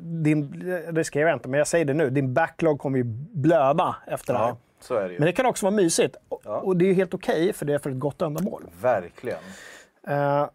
[0.00, 0.50] din,
[0.92, 2.10] det skrev jag inte, men jag säger det nu.
[2.10, 4.56] Din backlog kommer ju blöda efter ja, det här.
[4.80, 5.18] Så är det ju.
[5.18, 6.16] Men det kan också vara mysigt.
[6.44, 6.56] Ja.
[6.56, 8.64] Och det är helt okej, okay, för det är för ett gott ändamål.
[8.82, 9.38] Verkligen.
[10.08, 10.46] Uh,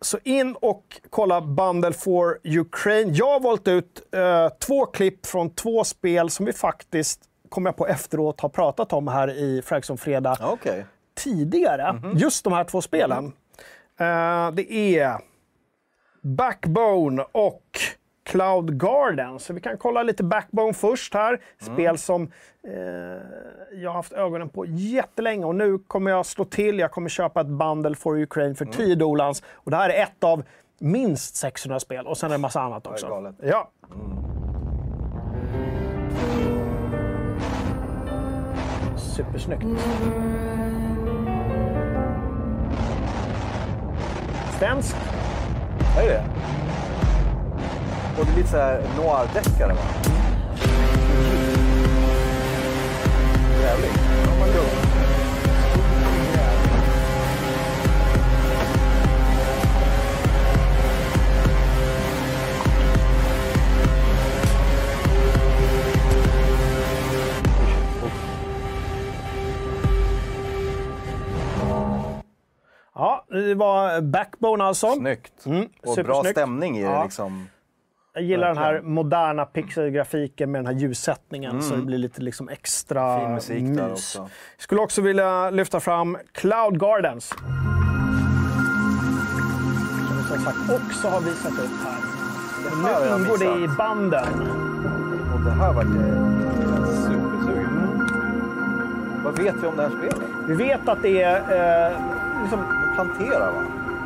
[0.00, 3.14] så in och kolla Bundle for Ukraine.
[3.14, 7.76] Jag har valt ut uh, två klipp från två spel som vi faktiskt, kommer jag
[7.76, 10.82] på efteråt, har pratat om här i Fragson Fredag okay.
[11.14, 11.82] tidigare.
[11.82, 12.18] Mm -hmm.
[12.18, 13.24] Just de här två spelen.
[14.00, 15.29] Uh, det är
[16.20, 17.62] Backbone och
[18.24, 19.38] Cloud Garden.
[19.38, 21.28] Så vi kan kolla lite Backbone först här.
[21.28, 21.74] Mm.
[21.74, 22.32] Spel som
[22.68, 22.72] eh,
[23.72, 26.78] jag har haft ögonen på jättelänge och nu kommer jag slå till.
[26.78, 28.98] Jag kommer köpa ett bundle for Ukraine för 10 mm.
[28.98, 29.42] dolans.
[29.52, 30.42] Och det här är ett av
[30.78, 33.34] minst 600 spel och sen är det en massa annat också.
[33.42, 33.70] Ja.
[33.92, 34.30] Mm.
[38.96, 39.64] Supersnyggt.
[44.58, 44.96] Svenskt.
[45.98, 46.22] Är det
[48.18, 49.82] Och det är lite så här noir-deckare va?
[53.62, 53.98] Jävligt.
[54.54, 54.89] Ja,
[73.00, 74.92] Ja, det var Backbone alltså.
[74.92, 75.46] Snyggt.
[75.46, 76.90] Mm, och bra stämning i det.
[76.90, 77.04] Ja.
[77.04, 77.48] Liksom.
[78.14, 78.74] Jag gillar Verkligen.
[78.74, 81.62] den här moderna pixelgrafiken med den här ljussättningen mm.
[81.62, 83.76] så det blir lite liksom extra fin musik mys.
[83.76, 84.18] där också.
[84.18, 87.28] Jag skulle också vilja lyfta fram Cloud Gardens.
[90.28, 92.00] Som sagt också har visat upp här.
[92.64, 94.28] Det nu ingår det i banden.
[95.34, 98.08] Och det här var det supersugen
[99.24, 100.28] Vad vet vi om det här spelet?
[100.48, 103.64] Vi vet att det är eh, liksom plantera va?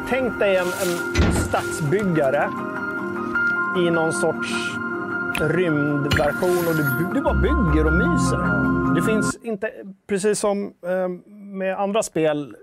[0.09, 2.51] Tänk dig en, en stadsbyggare
[3.79, 4.49] i någon sorts
[5.41, 8.95] rymdversion och du, du bara bygger och myser.
[8.95, 9.71] Det finns inte,
[10.07, 12.57] precis som eh, med andra spel,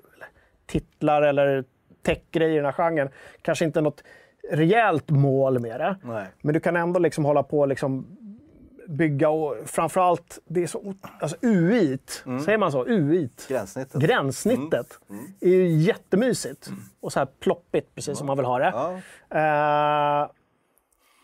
[0.66, 1.64] titlar eller
[2.06, 3.10] techgrejer i den här genren,
[3.42, 4.04] kanske inte något
[4.52, 5.96] rejält mål med det.
[6.04, 6.26] Nej.
[6.42, 8.18] Men du kan ändå liksom hålla på liksom
[8.92, 12.44] bygga och framförallt, det är så alltså UI't, mm.
[12.44, 12.86] säger man så?
[12.86, 13.48] UI't?
[13.50, 14.02] Gränssnittet.
[14.02, 15.22] Gränssnittet mm.
[15.22, 15.34] mm.
[15.42, 16.68] är ju jättemysigt.
[16.68, 16.80] Mm.
[17.00, 18.74] Och så här ploppigt, precis som man vill ha det.
[18.76, 18.92] Ja.
[20.24, 20.32] Uh,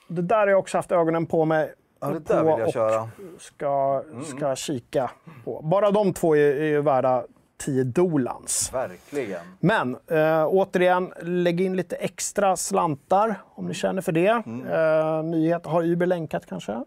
[0.07, 3.09] det där har jag också haft ögonen på mig ja, det där vill jag köra.
[3.39, 4.23] Ska, mm.
[4.23, 5.11] ska kika
[5.43, 5.61] på.
[5.61, 7.23] Bara de två är, är ju värda
[7.57, 8.69] 10 dolans.
[8.73, 9.41] Verkligen.
[9.59, 14.43] Men äh, återigen, lägg in lite extra slantar om ni känner för det.
[14.45, 14.67] Mm.
[14.67, 16.83] Äh, nyhet, har Uber länkat kanske?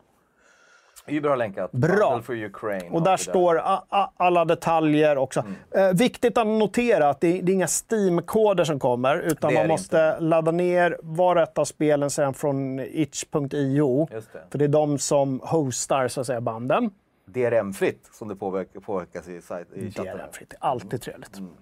[1.11, 1.73] Uber har länkat.
[1.73, 2.23] Bra.
[2.91, 3.63] Och där står
[4.17, 5.41] alla detaljer också.
[5.41, 5.89] Mm.
[5.91, 9.97] Eh, viktigt att notera att det, det är inga Steam-koder som kommer, utan man måste
[9.97, 10.21] inte.
[10.21, 14.09] ladda ner var och ett av spelen sedan från itch.io.
[14.51, 16.91] För det är de som hostar så att säga, banden.
[17.25, 20.17] DRM-fritt, som det påverkas i, i chatten.
[20.17, 21.01] DRM-fritt, alltid mm.
[21.01, 21.39] trevligt.
[21.39, 21.53] Mm.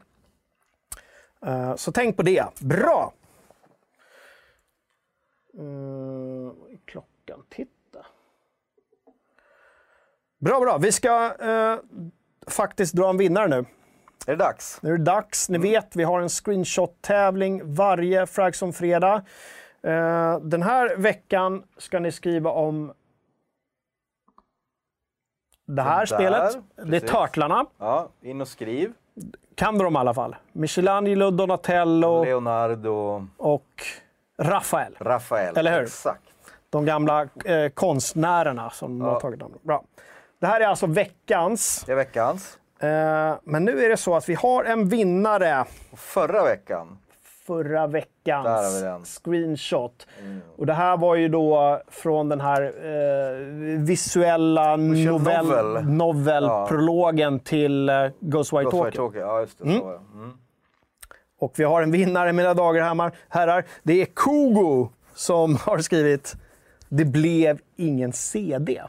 [1.46, 2.44] Uh, så tänk på det.
[2.61, 3.12] Bra!
[5.59, 6.53] Uh,
[6.84, 7.42] klockan?
[7.49, 7.78] Titta.
[10.39, 10.78] Bra, bra.
[10.78, 11.78] Vi ska eh,
[12.47, 13.64] faktiskt dra en vinnare nu.
[14.26, 14.78] Är det dags?
[14.82, 15.49] Nu är det dags.
[15.49, 15.70] Ni mm.
[15.70, 19.22] vet, vi har en screenshot-tävling varje Fragson-fredag.
[19.82, 22.93] Eh, den här veckan ska ni skriva om
[25.66, 26.53] det här Så spelet.
[26.76, 27.66] Där, det är Törtlarna.
[27.78, 28.93] Ja, in och skriv.
[29.55, 30.36] Kan de i alla fall.
[30.53, 32.24] Michelangelo, Donatello.
[32.24, 33.26] Leonardo.
[33.36, 33.82] Och
[34.43, 34.97] Rafael.
[35.01, 35.82] Rafael, Eller hur?
[35.82, 36.22] Exakt.
[36.70, 39.07] De gamla eh, konstnärerna som ja.
[39.07, 39.53] har tagit dem.
[39.62, 39.84] Bra.
[40.41, 41.82] Det här är alltså veckans.
[41.86, 42.59] Det är veckans.
[42.80, 45.64] Eh, men nu är det så att vi har en vinnare
[45.97, 46.99] förra veckan,
[47.47, 49.05] förra Där har vi veckans den.
[49.05, 50.07] screenshot.
[50.57, 55.84] Och det här var ju då från den här eh, visuella novell, novel.
[55.84, 58.91] novelprologen till eh, Ghostwire Tokyo.
[58.91, 59.64] Tokyo, ja just det.
[59.64, 60.01] Så var det.
[60.14, 60.32] Mm.
[61.41, 63.64] Och vi har en vinnare, mina dagar herrar.
[63.82, 66.36] Det är Kogo som har skrivit
[66.89, 68.82] “Det blev ingen CD”.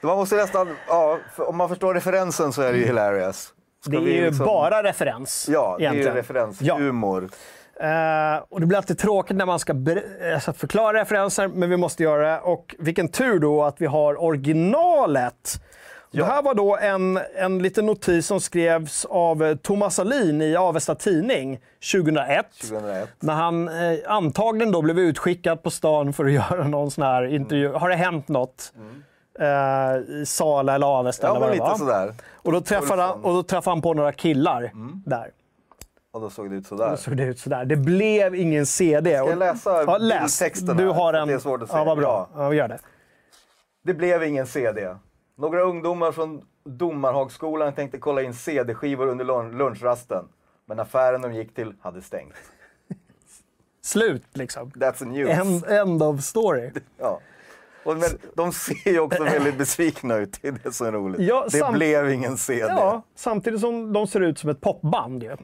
[0.00, 3.52] Man måste nästan, ja, om man förstår referensen så är det ju hilarious.
[3.84, 5.46] Ska Det är ju liksom- bara referens.
[5.50, 6.16] Ja, det är ju egentligen.
[6.16, 7.28] referenshumor.
[7.80, 9.74] Eh, och det blir alltid tråkigt när man ska
[10.34, 12.40] alltså förklara referenser, men vi måste göra det.
[12.40, 15.60] Och vilken tur då att vi har originalet.
[16.10, 20.56] Det här var då en, en liten notis som skrevs av eh, Thomas Alin i
[20.56, 21.60] Avesta Tidning
[21.92, 22.46] 2001.
[22.60, 23.08] 2001.
[23.20, 27.24] När han eh, antagligen då blev utskickad på stan för att göra någon sån här
[27.34, 27.72] intervju.
[27.72, 28.72] Har det hänt något?
[29.40, 31.74] Eh, I Sala eller Avesta Ja, eller vad det var.
[31.76, 32.14] sådär.
[32.32, 34.70] Och då, träffade han, och då träffade han på några killar
[35.06, 35.30] där.
[36.10, 36.90] Och då såg det ut sådär.
[36.90, 37.64] Då såg det ut sådär.
[37.64, 39.10] Det blev ingen CD.
[39.16, 40.20] Ska jag läsa ja, läs.
[40.40, 41.28] bildtexten Du har en.
[41.28, 41.76] det är svårt att se.
[41.76, 42.28] Ja, vad bra.
[42.34, 42.54] Ja.
[42.54, 42.78] Gör det.
[43.84, 44.94] Det blev ingen CD.
[45.38, 50.24] Några ungdomar från Domarhagsskolan tänkte kolla in CD-skivor under lun- lunchrasten.
[50.66, 52.34] Men affären de gick till hade stängt.
[53.82, 54.70] Slut liksom.
[54.70, 55.30] That's news.
[55.30, 56.70] End, end of story.
[56.98, 57.20] Ja.
[57.88, 60.38] Och men, de ser ju också väldigt besvikna ut.
[60.42, 61.20] Det är det som är roligt.
[61.20, 62.60] Ja, det sam- blev ingen CD.
[62.68, 65.36] Ja, samtidigt som de ser ut som ett popband ju.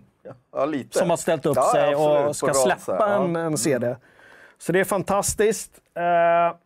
[0.53, 0.99] Ja, lite.
[0.99, 3.41] Som har ställt upp Ja, sig absolut, och ska släppa en, Ja.
[3.41, 3.97] en CD.
[4.59, 5.71] Så det är fantastiskt.
[5.97, 6.57] Eh,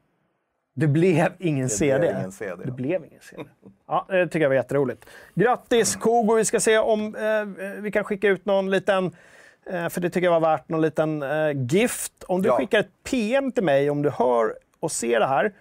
[0.76, 1.98] det blev ingen CD.
[1.98, 3.44] blev ingen CD, Det blev ingen CD.
[3.88, 5.04] Ja, det tycker jag var jätteroligt.
[5.34, 6.34] Grattis Kogo!
[6.34, 7.44] Vi ska se om eh,
[7.82, 9.04] vi kan skicka ut någon liten,
[9.70, 12.12] eh, för det tycker jag var värt, någon liten eh, gift.
[12.26, 12.56] Om du Ja.
[12.56, 15.52] skickar ett PM till mig, om du hör och ser det här,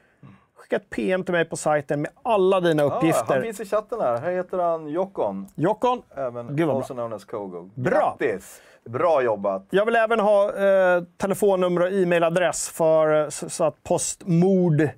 [0.67, 3.33] skicka ett PM till mig på sajten med alla dina Ja, uppgifter.
[3.33, 4.17] han finns i chatten här.
[4.17, 5.47] Här heter han Jokon.
[5.55, 6.85] Jokon, Även Gud vad bra.
[6.85, 7.69] known Kogo.
[7.75, 8.17] Bra.
[8.19, 8.61] Grattis!
[8.85, 9.65] Bra jobbat!
[9.69, 14.89] Jag vill även ha eh, telefonnummer och e-mailadress för, eh, så, så att Postmord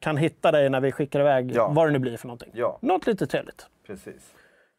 [0.00, 1.68] kan hitta dig när vi skickar iväg Ja.
[1.68, 2.50] vad det nu blir för någonting.
[2.54, 2.78] Ja.
[2.82, 3.66] Något lite trevligt.
[3.86, 4.22] Precis.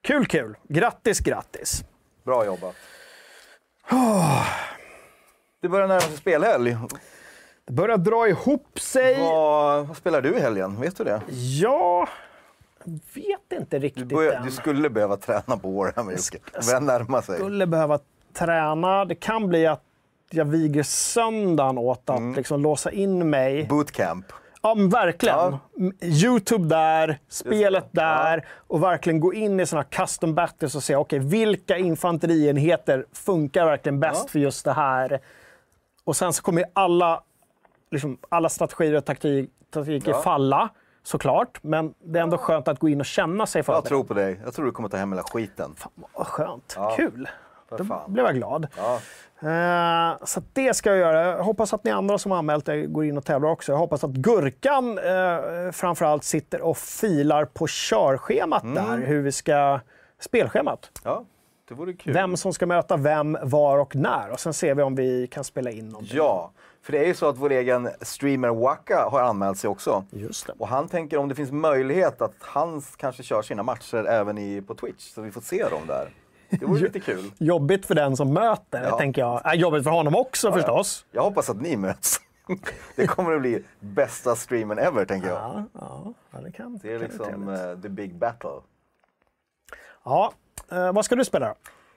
[0.03, 0.57] Kul, kul!
[0.63, 1.83] Grattis, grattis!
[2.23, 2.75] Bra jobbat.
[5.61, 6.77] Det börjar närma sig spelhelg.
[7.65, 9.19] Det börjar dra ihop sig.
[9.19, 10.81] Vad, vad spelar du i helgen?
[10.81, 11.21] Vet du det?
[11.61, 12.07] Ja,
[12.83, 14.45] jag vet inte Du, riktigt börjar, än.
[14.45, 16.37] du skulle behöva träna på Warhammer Jocke.
[16.53, 17.35] Det börjar närma sig.
[17.37, 17.99] skulle behöva
[18.33, 19.05] träna.
[19.05, 19.81] Det kan bli att
[20.29, 22.35] jag viger söndagen åt att Mm.
[22.35, 23.65] liksom låsa in mig.
[23.67, 24.25] Bootcamp.
[24.61, 25.35] Ja, men verkligen.
[25.35, 25.59] Ja.
[26.01, 28.01] Youtube där, spelet det.
[28.01, 28.07] Ja.
[28.07, 33.65] där och verkligen gå in i såna custom battles och se okej, vilka infanterienheter funkar
[33.65, 34.29] verkligen bäst Ja.
[34.31, 35.19] för just det här.
[36.03, 37.21] Och sen så kommer alla,
[37.95, 40.21] liksom, alla strategier och taktik, taktiker Ja.
[40.21, 40.69] falla
[41.03, 41.59] såklart.
[41.63, 43.87] Men det är ändå skönt att gå in och känna sig för Jag det.
[43.87, 44.39] tror på dig.
[44.43, 45.75] Jag tror du kommer ta hem hela skiten.
[46.13, 46.73] Vad skönt.
[46.77, 46.93] Ja.
[46.97, 47.29] Kul.
[47.69, 48.13] För Då fan.
[48.13, 48.67] blev jag glad.
[48.77, 48.99] Ja.
[49.49, 51.21] Eh, så det ska jag göra.
[51.25, 53.71] Jag hoppas att ni andra som har anmält er går in och tävlar också.
[53.71, 58.75] Jag hoppas att Gurkan eh, framförallt sitter och filar på körschemat Mm.
[58.75, 59.07] där.
[59.07, 59.79] Hur vi ska...
[60.19, 60.91] Spelschemat.
[61.03, 61.25] ja,
[61.67, 62.13] det vore kul.
[62.13, 64.31] Vem som ska möta vem, var och när.
[64.31, 66.17] Och sen ser vi om vi kan spela in någonting.
[66.17, 66.51] Ja,
[66.85, 70.05] för det är ju så att vår egen streamer Waka har anmält sig också.
[70.09, 70.53] Just det.
[70.57, 74.61] Och han tänker om det finns möjlighet att han kanske kör sina matcher även i,
[74.61, 76.09] på Twitch, så vi får se dem där.
[76.49, 77.31] Det vore lite kul.
[77.37, 78.97] Jobbigt för den som möter, Ja.
[78.97, 79.45] tänker jag.
[79.53, 81.05] Äh, jobbigt för honom också förstås.
[81.11, 82.21] Jag hoppas att ni möts.
[82.95, 85.37] Det kommer att bli bästa streamen ever, tänker jag.
[85.37, 88.49] Ja, ja, ja, det kan Det är kan liksom eh, the big battle.
[90.03, 90.33] Ja,
[90.71, 91.53] eh, vad ska du spela då?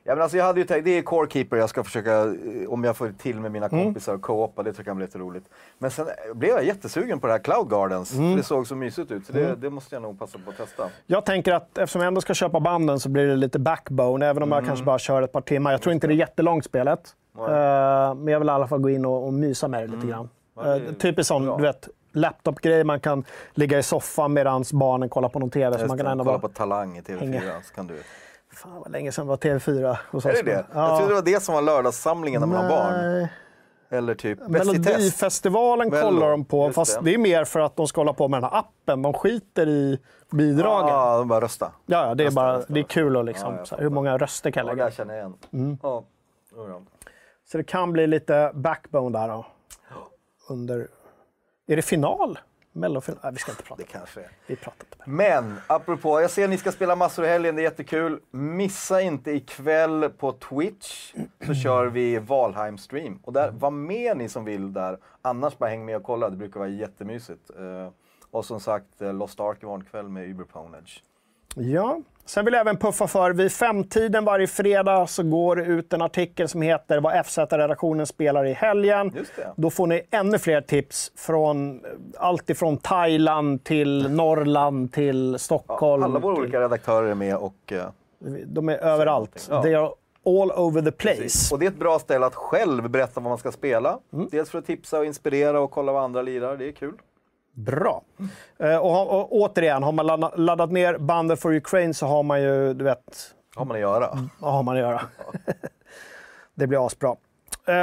[0.08, 2.32] Ja, men alltså jag hade ju tänkt, det är Core Keeper jag ska försöka, eh,
[2.68, 3.84] om jag får till med mina Mm.
[3.84, 5.44] kompisar och co-opa, det tycker jag blir lite roligt.
[5.78, 8.36] Men sen eh, blev jag jättesugen på det här Cloud Gardens, Mm.
[8.36, 9.26] det såg så mysigt ut.
[9.26, 10.84] Så det, det måste jag nog passa på att testa.
[11.06, 14.42] Jag tänker att eftersom jag ändå ska köpa banden så blir det lite backbone, även
[14.42, 14.68] om jag Mm.
[14.68, 15.70] kanske bara kör ett par timmar.
[15.70, 17.00] Jag tror inte det är jättelångt spelet.
[17.38, 17.44] Eh,
[18.14, 20.18] men jag vill i alla fall gå in och, och mysa med det lite grann.
[20.18, 20.28] Mm.
[20.56, 21.56] Ja, är Uh, typiskt sån, bra.
[21.56, 22.84] du vet, laptop-grej.
[22.84, 25.78] Man kan ligga i soffan medan barnen kollar på någon TV.
[25.78, 27.40] Så man kan ändå kolla på Talang i TV4 hänga.
[27.64, 27.94] så kan du.
[28.62, 30.36] Fan vad länge sedan det var TV4 hos Är oss.
[30.38, 30.64] det det?
[30.74, 30.88] Ja.
[30.88, 33.28] Jag trodde det var det som var lördagssamlingen när man har barn.
[33.90, 34.48] Eller typ.
[34.48, 37.04] Melodifestivalen Mello, kollar de på, just fast det.
[37.04, 37.14] det.
[37.14, 39.02] är mer för att de ska hålla på med den här appen.
[39.02, 39.98] De skiter i
[40.30, 40.88] bidragen.
[40.88, 41.72] Ja, Ja, de bara rösta.
[41.86, 43.82] ja, det är Rösta, bara rösta, det är kul att liksom, Ja, jag så här,
[43.82, 44.90] hur många röster kan Ja, jag det lägga.
[44.90, 45.34] där känner jag igen.
[45.52, 45.78] Mm.
[45.82, 46.04] Ja.
[46.56, 46.80] Ja.
[47.52, 49.46] Så det kan bli lite backbone där då.
[50.48, 50.88] Under...
[51.66, 52.38] Är det final?
[52.78, 53.20] Mellofinal?
[53.22, 53.82] Nej, vi ska inte prata.
[53.82, 54.30] Det kanske är.
[54.46, 55.10] Vi pratar inte.
[55.10, 58.20] Men apropå, jag ser att ni ska spela massor i helgen, det är jättekul.
[58.30, 61.14] Missa inte ikväll på Twitch
[61.46, 63.18] så kör vi Valheim-stream.
[63.22, 64.98] Och där, var med ni som vill där.
[65.22, 67.50] Annars bara häng med och kolla, det brukar vara jättemysigt.
[67.58, 67.88] Eh,
[68.30, 71.02] och som sagt, eh, Lost Ark imorgon kväll med Uber Ponage.
[71.58, 72.00] Ja.
[72.26, 76.02] Sen vill jag även puffa för, vid femtiden varje fredag så går det ut en
[76.02, 79.12] artikel som heter Vad FZ-redaktionen spelar i helgen.
[79.16, 79.52] Just det.
[79.56, 81.80] Då får ni ännu fler tips från
[82.18, 86.02] allt ifrån Thailand till Norrland till Stockholm.
[86.02, 87.72] Alla våra till- olika redaktörer är med och...
[87.72, 87.84] eh,
[88.46, 89.48] De är överallt.
[89.50, 89.62] Ja.
[89.62, 89.90] They are
[90.26, 91.54] all over the place.
[91.54, 93.98] Och det är ett bra ställe att själv berätta vad man ska spela.
[94.12, 94.28] Mm.
[94.30, 96.56] Dels för att tipsa och inspirera och kolla vad andra lirar.
[96.56, 96.94] Det är kul.
[97.64, 98.02] Bra.
[98.58, 102.22] Eh, Och, ha- och återigen, har man ladda- laddat ner Bundle for Ukraine så har
[102.22, 104.18] man ju, du vet, har man att göra.
[104.38, 105.00] vad har man att göra?
[106.54, 107.16] det blir asbra.
[107.66, 107.74] Eh,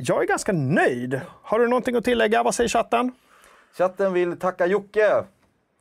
[0.00, 1.20] jag är ganska nöjd.
[1.42, 2.42] Har du någonting att tillägga?
[2.42, 3.12] Vad säger chatten?
[3.78, 5.24] Chatten vill tacka Jocke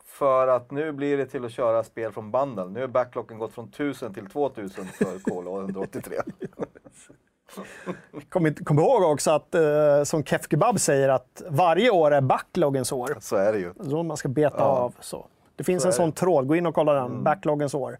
[0.05, 2.65] för att nu blir det till att köra spel från bundle.
[2.65, 6.15] Nu är backlocken gått från 1000 till 2000 för Call 183.
[8.29, 12.21] Kom, inte- kom ihåg också att, eh, som Kef Kebab säger, att varje år är
[12.21, 13.17] backloggens år.
[13.19, 13.73] Så är det ju.
[13.89, 14.93] Så man ska beta av.
[14.99, 15.25] Så.
[15.55, 16.03] Det finns Så en sån det.
[16.05, 16.11] Mm.
[16.13, 17.23] tråd, gå in och kolla den.
[17.23, 17.97] Backloggens år.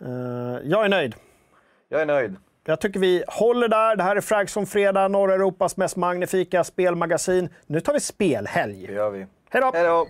[0.00, 0.08] Eh,
[0.64, 1.14] jag är nöjd.
[1.88, 2.36] Jag är nöjd.
[2.64, 3.96] Jag tycker vi håller där.
[3.96, 7.48] Det här är Frags som fredag, norra Europas mest magnifika spelmagasin.
[7.66, 8.86] Nu tar vi spelhelg.
[8.86, 9.26] Det gör vi.
[9.50, 10.06] Hej då!